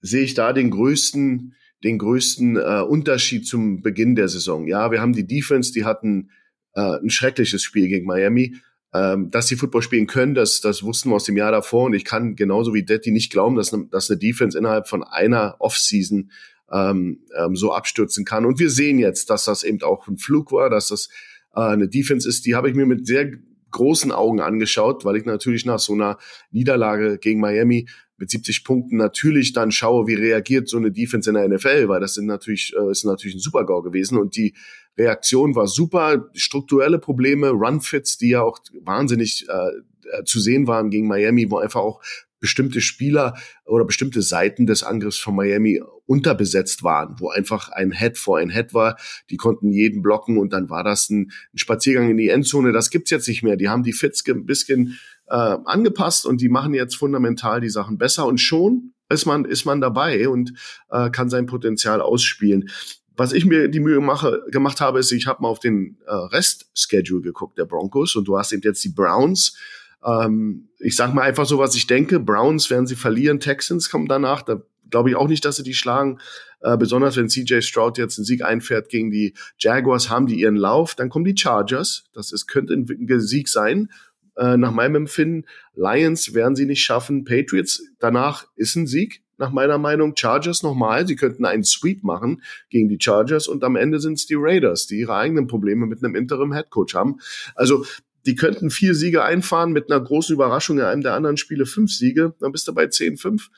[0.00, 1.54] sehe ich da den größten,
[1.84, 4.66] den größten äh, Unterschied zum Beginn der Saison.
[4.66, 6.30] Ja, wir haben die Defense, die hatten
[6.74, 8.56] äh, ein schreckliches Spiel gegen Miami.
[8.94, 11.84] Ähm, dass sie Football spielen können, das, das wussten wir aus dem Jahr davor.
[11.84, 15.02] Und ich kann genauso wie Detti nicht glauben, dass, ne, dass eine Defense innerhalb von
[15.02, 16.30] einer Offseason
[16.70, 18.44] ähm, ähm, so abstürzen kann.
[18.44, 21.08] Und wir sehen jetzt, dass das eben auch ein Flug war, dass das
[21.54, 23.30] äh, eine Defense ist, die habe ich mir mit sehr
[23.72, 26.18] großen Augen angeschaut, weil ich natürlich nach so einer
[26.50, 31.34] Niederlage gegen Miami mit 70 Punkten natürlich dann schaue, wie reagiert so eine Defense in
[31.34, 34.54] der NFL, weil das sind natürlich, äh, ist natürlich ein Super-GAU gewesen und die
[34.96, 40.90] Reaktion war super, strukturelle Probleme, Run-Fits, die ja auch wahnsinnig äh, äh zu sehen waren
[40.90, 42.00] gegen Miami, wo einfach auch
[42.38, 45.80] bestimmte Spieler oder bestimmte Seiten des Angriffs von Miami
[46.12, 48.98] unterbesetzt waren, wo einfach ein Head vor ein Head war.
[49.30, 52.72] Die konnten jeden blocken und dann war das ein, Spaziergang in die Endzone.
[52.72, 53.56] Das gibt's jetzt nicht mehr.
[53.56, 54.98] Die haben die Fits ein bisschen
[55.28, 59.64] äh, angepasst und die machen jetzt fundamental die Sachen besser und schon ist man ist
[59.64, 60.52] man dabei und
[60.90, 62.68] äh, kann sein Potenzial ausspielen.
[63.16, 66.12] Was ich mir die Mühe mache, gemacht habe, ist, ich habe mal auf den äh,
[66.12, 69.56] Rest-Schedule geguckt der Broncos und du hast eben jetzt die Browns,
[70.04, 72.20] ähm, ich sag mal einfach so, was ich denke.
[72.20, 74.42] Browns werden sie verlieren, Texans kommen danach.
[74.42, 74.62] Da
[74.92, 76.20] glaube ich auch nicht, dass sie die schlagen.
[76.60, 80.54] Äh, besonders wenn CJ Stroud jetzt einen Sieg einfährt gegen die Jaguars, haben die ihren
[80.54, 80.94] Lauf.
[80.94, 82.04] Dann kommen die Chargers.
[82.14, 83.88] Das ist, könnte ein Sieg sein.
[84.36, 85.46] äh, nach meinem Empfinden.
[85.74, 87.24] Lions werden sie nicht schaffen.
[87.24, 90.14] Patriots, danach ist ein Sieg, nach meiner Meinung.
[90.16, 94.26] Chargers nochmal, sie könnten einen Sweep machen gegen die Chargers und am Ende sind es
[94.26, 97.18] die Raiders, die ihre eigenen Probleme mit einem Interim-Headcoach haben.
[97.54, 97.84] Also
[98.24, 101.92] die könnten vier Siege einfahren mit einer großen Überraschung in einem der anderen Spiele fünf
[101.92, 103.48] Siege, dann bist du bei 10-5.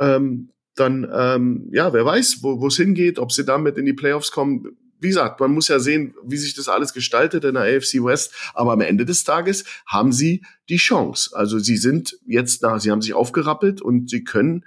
[0.00, 0.50] Ähm,
[0.80, 4.76] dann, ähm, ja, wer weiß, wo es hingeht, ob sie damit in die Playoffs kommen.
[5.00, 8.34] Wie gesagt, man muss ja sehen, wie sich das alles gestaltet in der AFC West.
[8.54, 11.30] Aber am Ende des Tages haben sie die Chance.
[11.34, 14.64] Also sie sind jetzt nach, sie haben sich aufgerappelt und sie können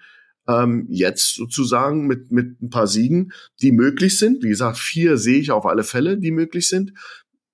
[0.47, 4.43] ähm, jetzt sozusagen mit, mit ein paar Siegen, die möglich sind.
[4.43, 6.93] Wie gesagt, vier sehe ich auf alle Fälle, die möglich sind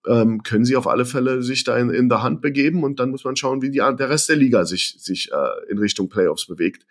[0.08, 3.12] ähm, können sie auf alle Fälle sich da in, in der Hand begeben und dann
[3.12, 6.48] muss man schauen, wie die, der Rest der Liga sich, sich äh, in Richtung Playoffs
[6.48, 6.86] bewegt.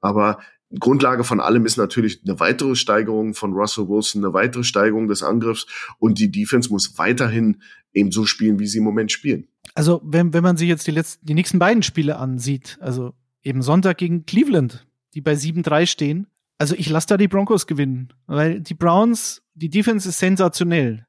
[0.00, 0.38] Aber
[0.78, 5.22] Grundlage von allem ist natürlich eine weitere Steigerung von Russell Wilson, eine weitere Steigerung des
[5.22, 5.66] Angriffs.
[5.98, 7.62] Und die Defense muss weiterhin
[7.92, 9.46] eben so spielen, wie sie im Moment spielen.
[9.74, 13.62] Also wenn, wenn man sich jetzt die letzten, die nächsten beiden Spiele ansieht, also eben
[13.62, 16.26] Sonntag gegen Cleveland, die bei 7-3 stehen,
[16.58, 21.06] also ich lasse da die Broncos gewinnen, weil die Browns, die Defense ist sensationell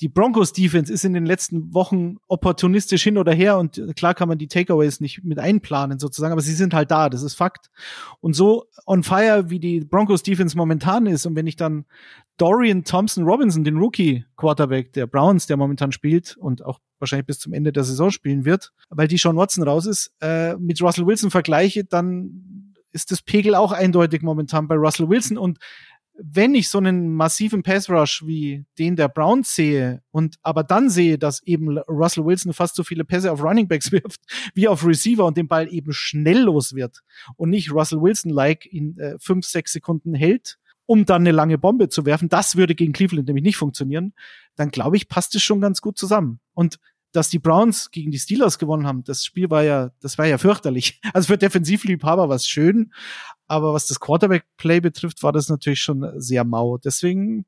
[0.00, 4.28] die Broncos Defense ist in den letzten Wochen opportunistisch hin oder her und klar kann
[4.28, 7.70] man die Takeaways nicht mit einplanen sozusagen, aber sie sind halt da, das ist Fakt.
[8.20, 11.84] Und so on fire wie die Broncos Defense momentan ist und wenn ich dann
[12.36, 17.40] Dorian Thompson Robinson, den Rookie Quarterback der Browns, der momentan spielt und auch wahrscheinlich bis
[17.40, 21.06] zum Ende der Saison spielen wird, weil die Sean Watson raus ist, äh, mit Russell
[21.06, 25.58] Wilson vergleiche, dann ist das Pegel auch eindeutig momentan bei Russell Wilson und
[26.20, 30.90] wenn ich so einen massiven Pass Rush wie den der Browns sehe und aber dann
[30.90, 34.20] sehe, dass eben Russell Wilson fast so viele Pässe auf Running Backs wirft
[34.54, 37.02] wie auf Receiver und den Ball eben schnell los wird
[37.36, 41.56] und nicht Russell Wilson like in äh, fünf, sechs Sekunden hält, um dann eine lange
[41.56, 44.14] Bombe zu werfen, das würde gegen Cleveland nämlich nicht funktionieren,
[44.56, 46.40] dann glaube ich, passt es schon ganz gut zusammen.
[46.54, 46.78] Und
[47.12, 50.38] dass die Browns gegen die Steelers gewonnen haben, das Spiel war ja, das war ja
[50.38, 51.00] fürchterlich.
[51.14, 52.92] Also für Defensivliebhaber war es schön,
[53.46, 56.78] aber was das Quarterback-Play betrifft, war das natürlich schon sehr mau.
[56.78, 57.46] Deswegen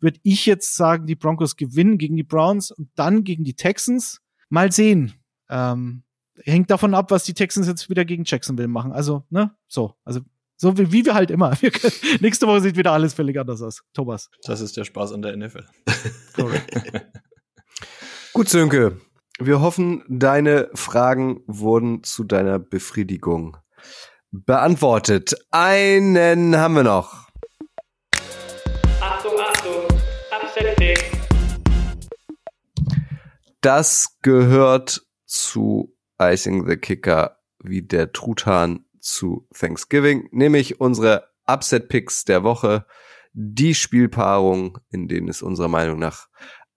[0.00, 4.20] würde ich jetzt sagen, die Broncos gewinnen gegen die Browns und dann gegen die Texans.
[4.48, 5.14] Mal sehen.
[5.48, 6.04] Ähm,
[6.44, 8.92] hängt davon ab, was die Texans jetzt wieder gegen Jacksonville machen.
[8.92, 9.94] Also, ne, so.
[10.04, 10.20] Also,
[10.56, 11.52] so wie, wie wir halt immer.
[11.60, 13.82] Wir können, nächste Woche sieht wieder alles völlig anders aus.
[13.92, 14.30] Thomas.
[14.44, 15.64] Das ist der Spaß an der NFL.
[18.34, 18.98] Gut, Sönke.
[19.38, 23.58] Wir hoffen, deine Fragen wurden zu deiner Befriedigung
[24.30, 25.36] beantwortet.
[25.50, 27.28] Einen haben wir noch.
[29.02, 29.86] Achtung, Achtung,
[30.30, 30.98] Upset
[33.60, 42.24] Das gehört zu Icing the Kicker wie der Truthahn zu Thanksgiving, nämlich unsere Upset Picks
[42.24, 42.86] der Woche,
[43.34, 46.28] die Spielpaarung, in denen es unserer Meinung nach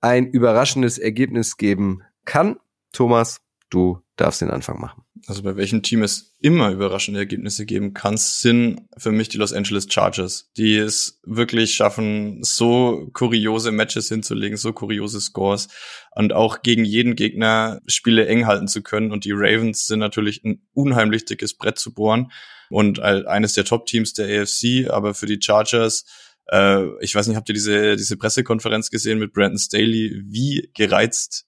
[0.01, 2.57] ein überraschendes Ergebnis geben kann.
[2.91, 5.03] Thomas, du darfst den Anfang machen.
[5.27, 9.53] Also bei welchem Team es immer überraschende Ergebnisse geben kann, sind für mich die Los
[9.53, 15.67] Angeles Chargers, die es wirklich schaffen, so kuriose Matches hinzulegen, so kuriose Scores
[16.11, 19.11] und auch gegen jeden Gegner Spiele eng halten zu können.
[19.11, 22.31] Und die Ravens sind natürlich ein unheimlich dickes Brett zu bohren
[22.69, 26.05] und eines der Top-Teams der AFC, aber für die Chargers
[26.51, 31.45] äh, ich weiß nicht, habt ihr diese, diese Pressekonferenz gesehen mit Brandon Staley, wie gereizt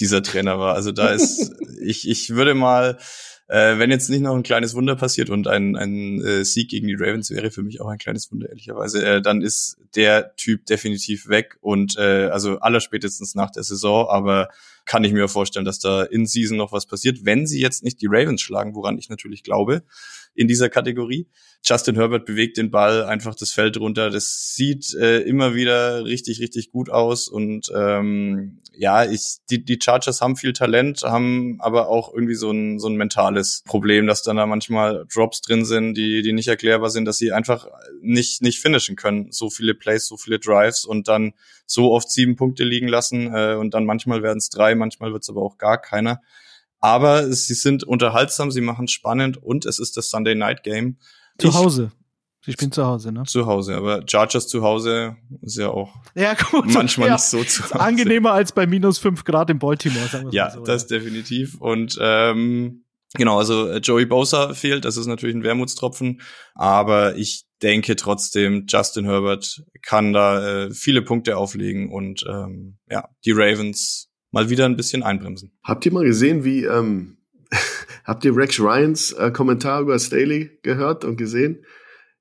[0.00, 0.74] dieser Trainer war.
[0.74, 2.98] Also da ist, ich, ich würde mal,
[3.48, 6.86] äh, wenn jetzt nicht noch ein kleines Wunder passiert und ein, ein äh, Sieg gegen
[6.86, 10.66] die Ravens wäre für mich auch ein kleines Wunder, ehrlicherweise, äh, dann ist der Typ
[10.66, 14.48] definitiv weg und äh, also allerspätestens nach der Saison, aber
[14.88, 18.00] kann ich mir vorstellen, dass da in Season noch was passiert, wenn sie jetzt nicht
[18.00, 19.84] die Ravens schlagen, woran ich natürlich glaube
[20.34, 21.26] in dieser Kategorie.
[21.64, 24.10] Justin Herbert bewegt den Ball einfach das Feld runter.
[24.10, 27.26] Das sieht äh, immer wieder richtig, richtig gut aus.
[27.26, 32.52] Und ähm, ja, ich, die, die Chargers haben viel Talent, haben aber auch irgendwie so
[32.52, 36.48] ein, so ein mentales Problem, dass dann da manchmal Drops drin sind, die, die nicht
[36.48, 37.66] erklärbar sind, dass sie einfach
[38.00, 39.32] nicht, nicht finishen können.
[39.32, 41.32] So viele Plays, so viele Drives und dann
[41.66, 45.22] so oft sieben Punkte liegen lassen äh, und dann manchmal werden es drei, manchmal wird
[45.22, 46.20] es aber auch gar keiner.
[46.80, 50.98] Aber sie sind unterhaltsam, sie machen spannend und es ist das Sunday Night Game.
[51.38, 51.92] Zu Hause.
[52.44, 53.24] Sie spielen zu Hause, ne?
[53.24, 57.14] Zu Hause, aber Chargers zu Hause ist ja auch ja, gut, manchmal ja.
[57.14, 57.80] nicht so zu Hause.
[57.80, 60.96] Angenehmer als bei minus fünf Grad in Baltimore, sagen wir Ja, so, das ja.
[60.98, 61.60] definitiv.
[61.60, 66.22] Und ähm, genau, also äh, Joey Bosa fehlt, das ist natürlich ein Wermutstropfen,
[66.54, 73.08] aber ich denke trotzdem, Justin Herbert kann da äh, viele Punkte auflegen und ähm, ja,
[73.24, 75.52] die Ravens mal wieder ein bisschen einbremsen.
[75.62, 77.18] Habt ihr mal gesehen, wie ähm,
[78.04, 81.64] habt ihr Rex Ryans äh, Kommentar über Staley gehört und gesehen?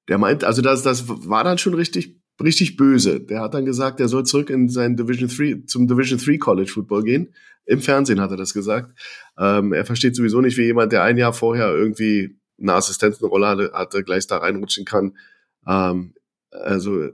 [0.07, 3.19] Der meint, also das, das war dann schon richtig, richtig böse.
[3.19, 6.71] Der hat dann gesagt, er soll zurück in sein Division 3, zum Division 3 College
[6.71, 7.33] Football gehen.
[7.65, 8.97] Im Fernsehen hat er das gesagt.
[9.37, 13.71] Ähm, er versteht sowieso nicht, wie jemand, der ein Jahr vorher irgendwie eine Assistentenrolle hatte,
[13.73, 15.17] hatte gleich da reinrutschen kann.
[15.67, 16.13] Ähm,
[16.51, 17.09] also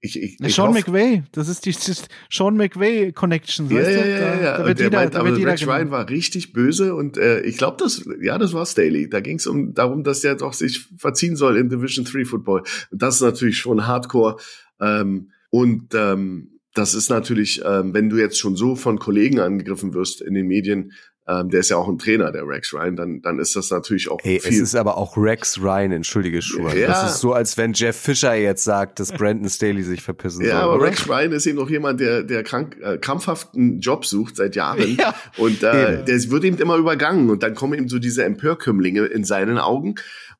[0.00, 3.68] ich, ich, ich Sean McVay, das ist die ist Sean McVay Connection.
[3.68, 4.10] Ja, ja, du?
[4.10, 4.52] ja, Da- ja.
[4.52, 7.16] Da Und wird der jeder, meint, da aber wird jeder Ryan war richtig böse und
[7.18, 9.08] äh, ich glaube, das, ja, das war Staley.
[9.08, 12.62] Da ging es um darum, dass der doch sich verziehen soll in Division 3 Football.
[12.92, 14.36] Das ist natürlich schon Hardcore.
[14.80, 19.94] Ähm, und ähm, das ist natürlich, ähm, wenn du jetzt schon so von Kollegen angegriffen
[19.94, 20.92] wirst in den Medien,
[21.28, 24.10] ähm, der ist ja auch ein Trainer, der Rex Ryan, dann, dann ist das natürlich
[24.10, 24.62] auch Ey, es viel.
[24.62, 26.74] ist aber auch Rex Ryan, entschuldige Schuhe.
[26.78, 26.88] Ja.
[26.88, 30.52] Das ist so, als wenn Jeff Fischer jetzt sagt, dass Brandon Staley sich verpissen Ja,
[30.52, 30.60] soll.
[30.62, 30.84] aber oder?
[30.86, 34.56] Rex Ryan ist eben noch jemand, der, der krank, äh, krampfhaft einen Job sucht seit
[34.56, 34.96] Jahren.
[34.98, 35.14] Ja.
[35.36, 36.04] Und äh, Eben.
[36.06, 37.28] der wird eben immer übergangen.
[37.30, 39.96] Und dann kommen eben so diese Empörkömmlinge in seinen Augen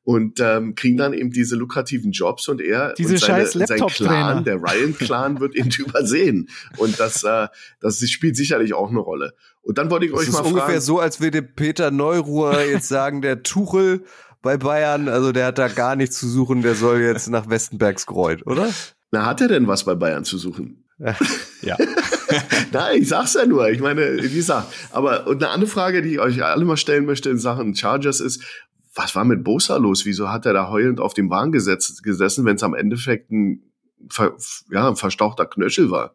[0.09, 3.87] und ähm, kriegen dann eben diese lukrativen Jobs und er Diese und seine, scheiß sein.
[3.89, 6.49] Clan, der Ryan-Clan, wird eben übersehen.
[6.77, 7.47] Und das, äh,
[7.79, 9.35] das spielt sicherlich auch eine Rolle.
[9.61, 10.81] Und dann wollte ich Das euch ist mal ungefähr fragen.
[10.81, 14.03] so, als würde Peter Neuruhr jetzt sagen, der Tuchel
[14.41, 18.47] bei Bayern, also der hat da gar nichts zu suchen, der soll jetzt nach Westenbergskreuth,
[18.47, 18.67] oder?
[19.11, 20.85] Na, hat er denn was bei Bayern zu suchen?
[21.61, 21.75] Ja.
[22.71, 23.69] Nein, ich sag's ja nur.
[23.69, 27.05] Ich meine, wie gesagt, aber und eine andere Frage, die ich euch alle mal stellen
[27.05, 28.43] möchte in Sachen Chargers ist,
[28.93, 30.05] was war mit Bosa los?
[30.05, 33.63] Wieso hat er da heulend auf dem Wagen gesetzt, gesessen, wenn es am Endeffekt ein,
[34.71, 36.13] ja, ein verstauchter Knöchel war?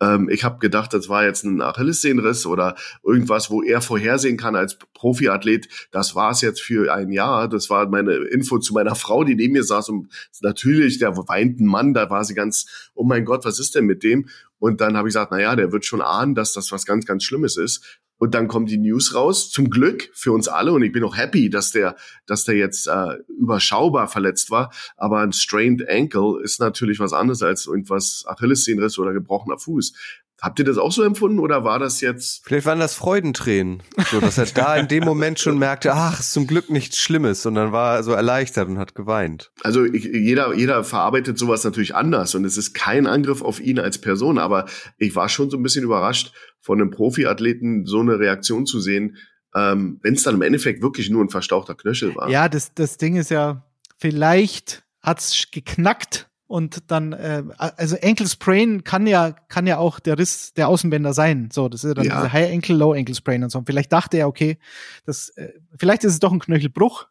[0.00, 4.56] Ähm, ich habe gedacht, das war jetzt ein Achillessehnenriss oder irgendwas, wo er vorhersehen kann
[4.56, 5.68] als Profiathlet.
[5.92, 7.48] Das war es jetzt für ein Jahr.
[7.48, 9.90] Das war meine Info zu meiner Frau, die neben mir saß.
[9.90, 10.08] Und
[10.40, 13.84] natürlich, der weint ein Mann, da war sie ganz, oh mein Gott, was ist denn
[13.84, 14.28] mit dem?
[14.58, 17.06] Und dann habe ich gesagt, na ja, der wird schon ahnen, dass das was ganz,
[17.06, 18.00] ganz Schlimmes ist.
[18.20, 20.74] Und dann kommen die News raus, zum Glück für uns alle.
[20.74, 21.96] Und ich bin auch happy, dass der,
[22.26, 24.70] dass der jetzt äh, überschaubar verletzt war.
[24.98, 29.94] Aber ein strained ankle ist natürlich was anderes als irgendwas Achillessehnenriss oder gebrochener Fuß.
[30.42, 32.42] Habt ihr das auch so empfunden oder war das jetzt?
[32.44, 33.82] Vielleicht waren das Freudentränen.
[34.10, 37.44] So, dass er da in dem Moment schon merkte, ach, ist zum Glück nichts Schlimmes.
[37.44, 39.52] Und dann war er so erleichtert und hat geweint.
[39.62, 43.78] Also ich, jeder, jeder verarbeitet sowas natürlich anders und es ist kein Angriff auf ihn
[43.78, 44.66] als Person, aber
[44.96, 49.16] ich war schon so ein bisschen überrascht, von einem Profiathleten so eine Reaktion zu sehen,
[49.54, 52.30] ähm, wenn es dann im Endeffekt wirklich nur ein verstauchter Knöchel war.
[52.30, 53.66] Ja, das, das Ding ist ja,
[53.98, 60.18] vielleicht hat's geknackt und dann, äh, also Ankle Sprain kann ja, kann ja auch der
[60.18, 61.48] Riss der Außenbänder sein.
[61.52, 62.16] So, das ist ja dann Ja.
[62.16, 63.60] diese High Ankle, Low Ankle Sprain und so.
[63.60, 64.58] Und vielleicht dachte er, okay,
[65.06, 67.06] das, äh, vielleicht ist es doch ein Knöchelbruch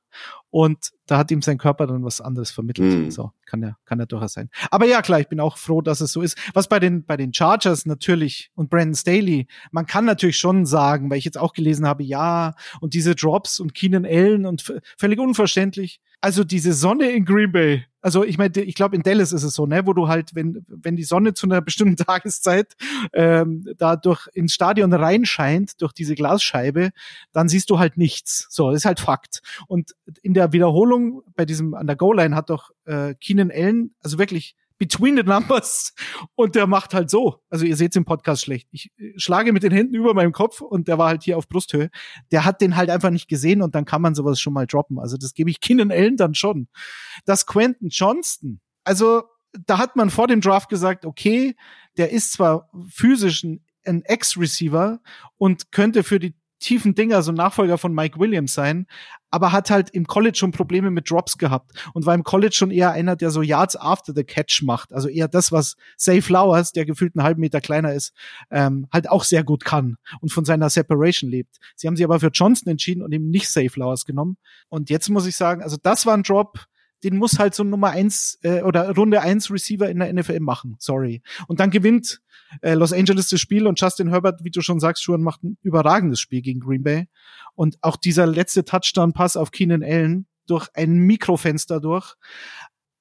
[0.50, 2.93] und da hat ihm sein Körper dann was anderes vermittelt.
[2.93, 3.12] Mhm.
[3.12, 4.49] So, kann ja, kann ja durchaus sein.
[4.70, 6.38] Aber ja, klar, ich bin auch froh, dass es so ist.
[6.53, 11.10] Was bei den, bei den Chargers natürlich und Brandon Staley, man kann natürlich schon sagen,
[11.10, 15.20] weil ich jetzt auch gelesen habe, ja, und diese Drops und Keenan Allen und völlig
[15.20, 15.99] unverständlich.
[16.22, 17.86] Also diese Sonne in Green Bay.
[18.01, 20.66] Also ich meine, ich glaube in Dallas ist es so, ne, wo du halt, wenn
[20.68, 22.76] wenn die Sonne zu einer bestimmten Tageszeit
[23.14, 26.91] ähm, da durch ins Stadion reinscheint durch diese Glasscheibe,
[27.34, 28.47] dann siehst du halt nichts.
[28.49, 29.41] So, das ist halt Fakt.
[29.68, 30.99] Und in der Wiederholung
[31.36, 35.93] bei diesem an der Goal-Line hat doch äh, Keenan Allen, also wirklich between the numbers
[36.36, 37.43] und der macht halt so.
[37.50, 38.68] Also ihr seht's im Podcast schlecht.
[38.72, 41.47] Ich äh, schlage mit den Händen über meinem Kopf und der war halt hier auf
[41.47, 41.89] Brusthöhe.
[42.32, 44.97] Der hat den halt einfach nicht gesehen und dann kann man sowas schon mal droppen.
[44.97, 46.68] Also das gebe ich Keenan Allen dann schon.
[47.26, 49.24] Das Quentin Johnston, also
[49.66, 51.56] da hat man vor dem Draft gesagt, okay,
[51.97, 55.02] der ist zwar physisch ein Ex-Receiver
[55.38, 58.86] und könnte für die tiefen Dinger so ein Nachfolger von Mike Williams sein,
[59.32, 62.72] aber hat halt im College schon Probleme mit Drops gehabt und war im College schon
[62.72, 64.91] eher einer, der so Yards after the catch macht.
[64.91, 68.14] Also eher das, was Say Flowers, der gefühlt einen halben Meter kleiner ist,
[68.51, 71.57] ähm, halt auch sehr gut kann und von seiner Separation lebt.
[71.76, 74.38] Sie haben sich aber für Johnson entschieden und eben nicht Say Flowers genommen.
[74.70, 76.66] Und jetzt muss ich sagen, also das war ein Drop,
[77.04, 80.76] den muss halt so Nummer eins äh, oder Runde eins Receiver in der NFL machen.
[80.80, 81.22] Sorry.
[81.47, 82.22] Und dann gewinnt
[82.62, 85.58] äh, Los Angeles das Spiel und Justin Herbert, wie du schon sagst, schon macht ein
[85.62, 87.08] überragendes Spiel gegen Green Bay.
[87.56, 92.16] Und auch dieser letzte Touchdown-Pass auf Keenan Allen durch ein Mikrofenster durch.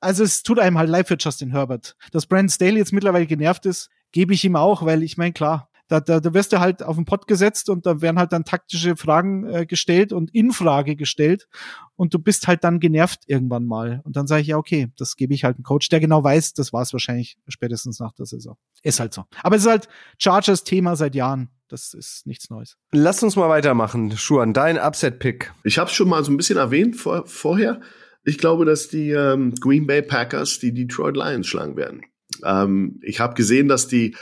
[0.01, 1.96] Also es tut einem halt leid für Justin Herbert.
[2.12, 5.70] Dass Brandon Staley jetzt mittlerweile genervt ist, gebe ich ihm auch, weil ich meine, klar,
[5.89, 8.45] da, da, da wirst du halt auf den Pott gesetzt und da werden halt dann
[8.45, 11.49] taktische Fragen äh, gestellt und in Frage gestellt
[11.97, 14.01] und du bist halt dann genervt irgendwann mal.
[14.05, 16.55] Und dann sage ich, ja, okay, das gebe ich halt einem Coach, der genau weiß,
[16.55, 18.57] das war es wahrscheinlich spätestens nach der Saison.
[18.82, 19.24] Ist halt so.
[19.43, 21.49] Aber es ist halt Chargers Thema seit Jahren.
[21.68, 22.78] Das ist nichts Neues.
[22.93, 24.16] Lass uns mal weitermachen.
[24.16, 25.53] Schuan, dein Upset-Pick.
[25.64, 27.80] Ich habe schon mal so ein bisschen erwähnt vor, vorher.
[28.24, 32.03] Ich glaube, dass die ähm, Green Bay Packers die Detroit Lions schlagen werden.
[32.45, 34.16] Ähm, ich habe gesehen, dass die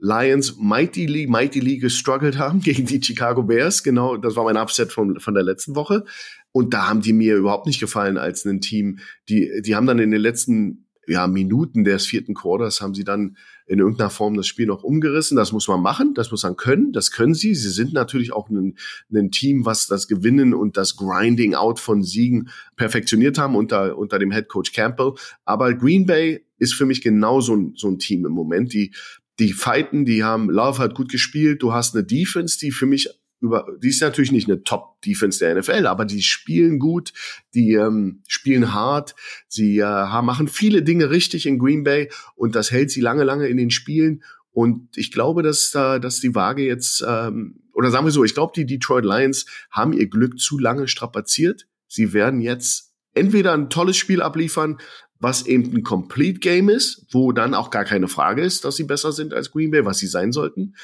[0.00, 3.82] Lions mightily, mightily gestruggelt haben gegen die Chicago Bears.
[3.82, 6.04] Genau, das war mein Upset von, von der letzten Woche.
[6.52, 8.98] Und da haben die mir überhaupt nicht gefallen als ein Team.
[9.28, 13.36] Die, die haben dann in den letzten ja, Minuten des vierten Quarters haben sie dann
[13.66, 15.36] in irgendeiner Form das Spiel noch umgerissen.
[15.36, 17.54] Das muss man machen, das muss man können, das können sie.
[17.54, 18.76] Sie sind natürlich auch ein,
[19.12, 24.18] ein Team, was das Gewinnen und das Grinding out von Siegen perfektioniert haben unter, unter
[24.18, 25.14] dem Head Coach Campbell.
[25.44, 28.72] Aber Green Bay ist für mich genau so ein, so ein Team im Moment.
[28.72, 28.92] Die,
[29.40, 31.62] die fighten, die haben, Love hat gut gespielt.
[31.62, 33.08] Du hast eine Defense, die für mich
[33.40, 37.14] über, die ist natürlich nicht eine Top-Defense der NFL, aber die spielen gut,
[37.54, 39.14] die ähm, spielen hart,
[39.48, 43.48] sie äh, machen viele Dinge richtig in Green Bay und das hält sie lange, lange
[43.48, 44.22] in den Spielen.
[44.52, 48.34] Und ich glaube, dass, äh, dass die Waage jetzt, ähm, oder sagen wir so, ich
[48.34, 51.66] glaube, die Detroit Lions haben ihr Glück zu lange strapaziert.
[51.88, 54.78] Sie werden jetzt entweder ein tolles Spiel abliefern,
[55.20, 58.84] was eben ein Complete Game ist, wo dann auch gar keine Frage ist, dass sie
[58.84, 60.74] besser sind als Green Bay, was sie sein sollten.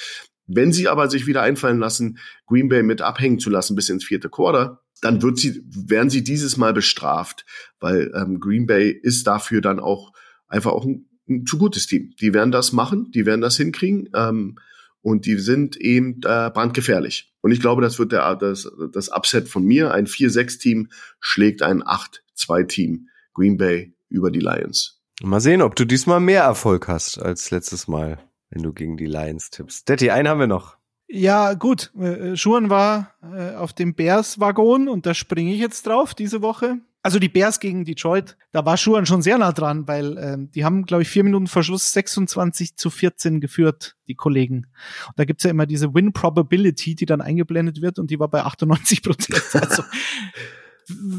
[0.47, 4.05] Wenn sie aber sich wieder einfallen lassen, Green Bay mit abhängen zu lassen bis ins
[4.05, 7.45] vierte Quarter, dann wird sie, werden sie dieses Mal bestraft,
[7.80, 10.12] weil ähm, Green Bay ist dafür dann auch
[10.47, 12.14] einfach auch ein, ein zu gutes Team.
[12.20, 14.59] Die werden das machen, die werden das hinkriegen ähm,
[15.01, 17.32] und die sind eben äh, brandgefährlich.
[17.41, 19.93] Und ich glaube, das wird der, das, das Upset von mir.
[19.93, 20.89] Ein 4-6-Team
[21.20, 25.02] schlägt ein 8-2-Team Green Bay über die Lions.
[25.22, 28.18] Mal sehen, ob du diesmal mehr Erfolg hast als letztes Mal
[28.50, 29.88] wenn du gegen die Lions tippst.
[29.88, 30.76] Detti, einen haben wir noch.
[31.09, 31.92] Ja, gut.
[31.94, 36.78] Äh, Schuhen war äh, auf dem Bears-Waggon und da springe ich jetzt drauf diese Woche.
[37.02, 40.64] Also die Bears gegen Detroit, da war Schuhan schon sehr nah dran, weil ähm, die
[40.64, 44.66] haben, glaube ich, vier Minuten Verschluss 26 zu 14 geführt, die Kollegen.
[45.07, 48.26] Und da gibt's ja immer diese Win Probability, die dann eingeblendet wird und die war
[48.26, 49.42] bei 98 Prozent.
[49.52, 49.84] Also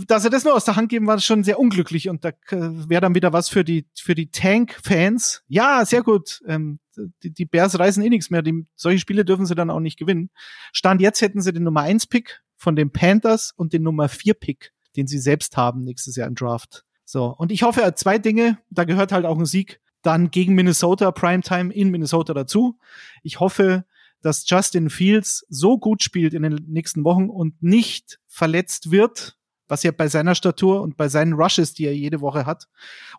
[0.08, 3.02] dass er das nur aus der Hand geben, war schon sehr unglücklich und da wäre
[3.02, 5.44] dann wieder was für die für die Tank-Fans.
[5.48, 6.42] Ja, sehr gut.
[6.48, 6.80] Ähm,
[7.24, 8.42] die, die Bears reißen eh nichts mehr.
[8.42, 10.30] Die, solche Spiele dürfen sie dann auch nicht gewinnen.
[10.72, 14.34] Stand jetzt hätten sie den Nummer 1 Pick von den Panthers und den Nummer 4
[14.36, 16.86] Pick, den sie selbst haben nächstes Jahr im Draft.
[17.06, 17.26] So.
[17.26, 18.58] Und ich hoffe, zwei Dinge.
[18.70, 22.80] Da gehört halt auch ein Sieg dann gegen Minnesota Primetime in Minnesota dazu.
[23.24, 23.86] Ich hoffe,
[24.22, 29.38] dass Justin Fields so gut spielt in den nächsten Wochen und nicht verletzt wird,
[29.68, 32.68] was er bei seiner Statur und bei seinen Rushes, die er jede Woche hat,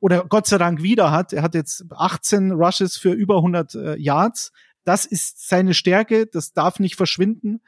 [0.01, 1.33] oder Gott sei Dank wieder hat.
[1.33, 4.53] Er hat jetzt 18 Rushes für über 100 äh, Yards.
[4.85, 6.27] Das ist seine Stärke.
[6.27, 7.61] Das darf nicht verschwinden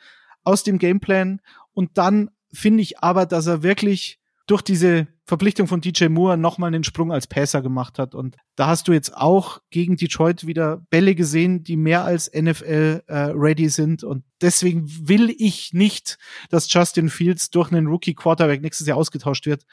[0.45, 1.41] aus dem Gameplan.
[1.73, 4.20] Und dann finde ich aber, dass er wirklich
[4.51, 8.17] durch diese Verpflichtung von DJ Moore nochmal einen Sprung als Passer gemacht hat.
[8.17, 13.03] Und da hast du jetzt auch gegen Detroit wieder Bälle gesehen, die mehr als NFL
[13.07, 14.03] äh, sind.
[14.03, 19.47] Und deswegen will ich nicht, dass Justin Fields durch einen Rookie Quarterback nächstes Jahr ausgetauscht
[19.47, 19.65] wird.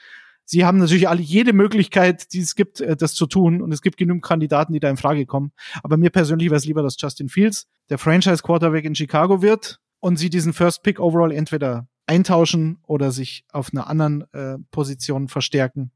[0.45, 3.63] Sie haben natürlich alle jede Möglichkeit, die es gibt, äh, das zu tun.
[3.63, 5.53] Und es gibt genügend Kandidaten, die da in Frage kommen.
[5.81, 9.79] Aber mir persönlich wäre es lieber, dass Justin Fields der Franchise Quarterback in Chicago wird
[9.99, 15.27] und sie diesen First Pick Overall entweder eintauschen oder sich auf einer anderen äh, Position
[15.27, 15.91] verstärken.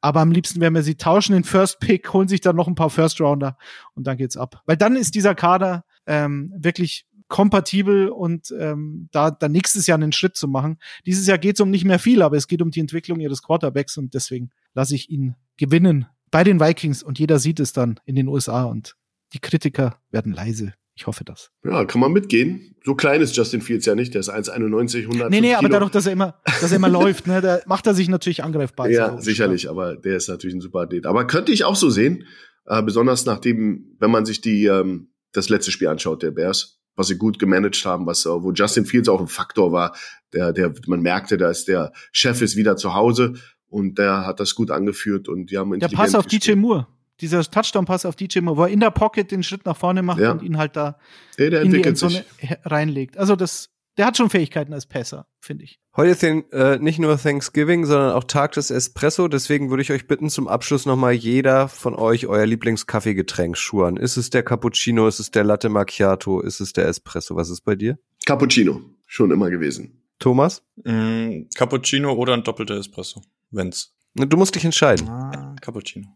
[0.00, 2.74] Aber am liebsten werden wir sie tauschen in First Pick, holen sich dann noch ein
[2.74, 3.56] paar First Rounder
[3.94, 4.60] und dann geht's ab.
[4.66, 10.12] Weil dann ist dieser Kader ähm, wirklich kompatibel und ähm, da dann nächstes Jahr einen
[10.12, 10.78] Schritt zu machen.
[11.06, 13.42] Dieses Jahr geht es um nicht mehr viel, aber es geht um die Entwicklung ihres
[13.42, 18.00] Quarterbacks und deswegen lasse ich ihn gewinnen bei den Vikings und jeder sieht es dann
[18.04, 18.96] in den USA und
[19.32, 20.74] die Kritiker werden leise.
[20.94, 21.50] Ich hoffe das.
[21.64, 22.74] Ja, kann man mitgehen.
[22.84, 24.12] So klein ist Justin Fields ja nicht.
[24.14, 27.26] Der ist 1,91, 100 Nee, nee, aber dadurch, dass er immer, dass er immer läuft,
[27.26, 28.90] ne, da macht er sich natürlich angreifbar.
[28.90, 31.06] Ja, sicherlich, aber der ist natürlich ein super Athlet.
[31.06, 32.26] Aber könnte ich auch so sehen,
[32.66, 37.06] äh, besonders nachdem, wenn man sich die, ähm, das letzte Spiel anschaut, der Bears, was
[37.06, 39.96] sie gut gemanagt haben, was, äh, wo Justin Fields auch ein Faktor war,
[40.34, 43.34] der, der, man merkte, da ist der Chef ist wieder zu Hause
[43.66, 46.58] und der hat das gut angeführt und die haben Der Pass auf gespielt.
[46.58, 46.86] DJ Moore
[47.20, 50.20] dieser Touchdown-Pass auf DJ Moore, wo er in der Pocket den Schritt nach vorne macht
[50.20, 50.32] ja.
[50.32, 50.98] und ihn halt da
[51.38, 52.24] ja, in die Endzone
[52.64, 53.16] reinlegt.
[53.16, 55.78] Also das, der hat schon Fähigkeiten als Passer, finde ich.
[55.96, 59.28] Heute ist äh, nicht nur Thanksgiving, sondern auch Tag des Espresso.
[59.28, 63.96] Deswegen würde ich euch bitten, zum Abschluss nochmal jeder von euch euer Lieblingskaffeegetränk schuren.
[63.98, 65.06] Ist es der Cappuccino?
[65.06, 66.40] Ist es der Latte Macchiato?
[66.40, 67.36] Ist es der Espresso?
[67.36, 67.98] Was ist bei dir?
[68.24, 68.80] Cappuccino.
[69.06, 70.02] Schon immer gewesen.
[70.18, 70.62] Thomas?
[70.84, 73.92] Mm, Cappuccino oder ein doppelter Espresso, wenn's.
[74.14, 75.08] Du musst dich entscheiden.
[75.08, 76.06] Ah, Cappuccino.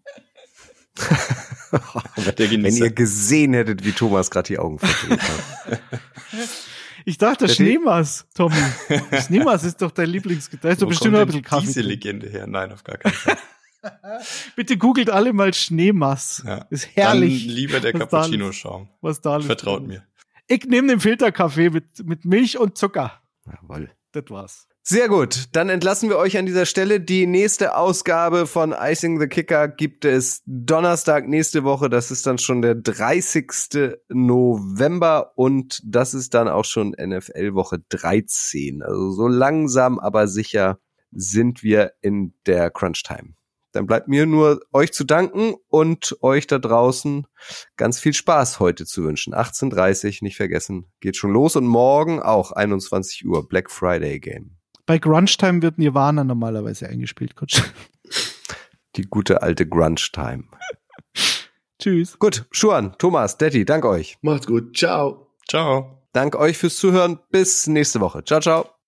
[2.37, 5.81] Wenn ihr gesehen hättet, wie Thomas gerade die Augen verdreht hat.
[7.09, 8.57] Ich dachte, Schneemas, Tommy.
[9.27, 10.63] Schneemas ist doch dein Lieblingsgetränk.
[10.63, 11.67] Da ist doch bestimmt noch ein bisschen Kaffee.
[11.67, 12.49] Diese Legende her?
[12.49, 13.39] Nein, auf gar keinen Fall.
[14.57, 16.43] Bitte googelt alle mal Schneemass.
[16.45, 16.67] Ja.
[16.69, 17.47] Ist herrlich.
[17.47, 18.89] Dann lieber der Cappuccino-Schaum.
[19.03, 20.03] Was da Vertraut mir.
[20.49, 23.23] Ich nehme den Filterkaffee mit, mit Milch und Zucker.
[23.47, 23.91] Jawohl.
[24.11, 24.67] Das war's.
[24.89, 27.01] Sehr gut, dann entlassen wir euch an dieser Stelle.
[27.01, 31.91] Die nächste Ausgabe von Icing the Kicker gibt es Donnerstag nächste Woche.
[31.91, 33.97] Das ist dann schon der 30.
[34.11, 38.85] November und das ist dann auch schon NFL Woche 13.
[38.85, 40.79] Also so langsam, aber sicher
[41.11, 43.35] sind wir in der Crunch Time.
[43.73, 47.27] Dann bleibt mir nur euch zu danken und euch da draußen
[47.77, 49.35] ganz viel Spaß heute zu wünschen.
[49.35, 54.57] 18.30 nicht vergessen, geht schon los und morgen auch 21 Uhr Black Friday Game.
[54.87, 57.63] Bei Grunge Time wird Nirvana normalerweise eingespielt, Coach.
[58.97, 60.45] Die gute alte Grunge Time.
[61.79, 62.19] Tschüss.
[62.19, 64.17] Gut, Schuan, Thomas, Detti, dank euch.
[64.23, 64.77] Macht's gut.
[64.77, 65.27] Ciao.
[65.49, 66.03] Ciao.
[66.13, 67.19] Dank euch fürs Zuhören.
[67.31, 68.25] Bis nächste Woche.
[68.25, 68.76] Ciao, ciao.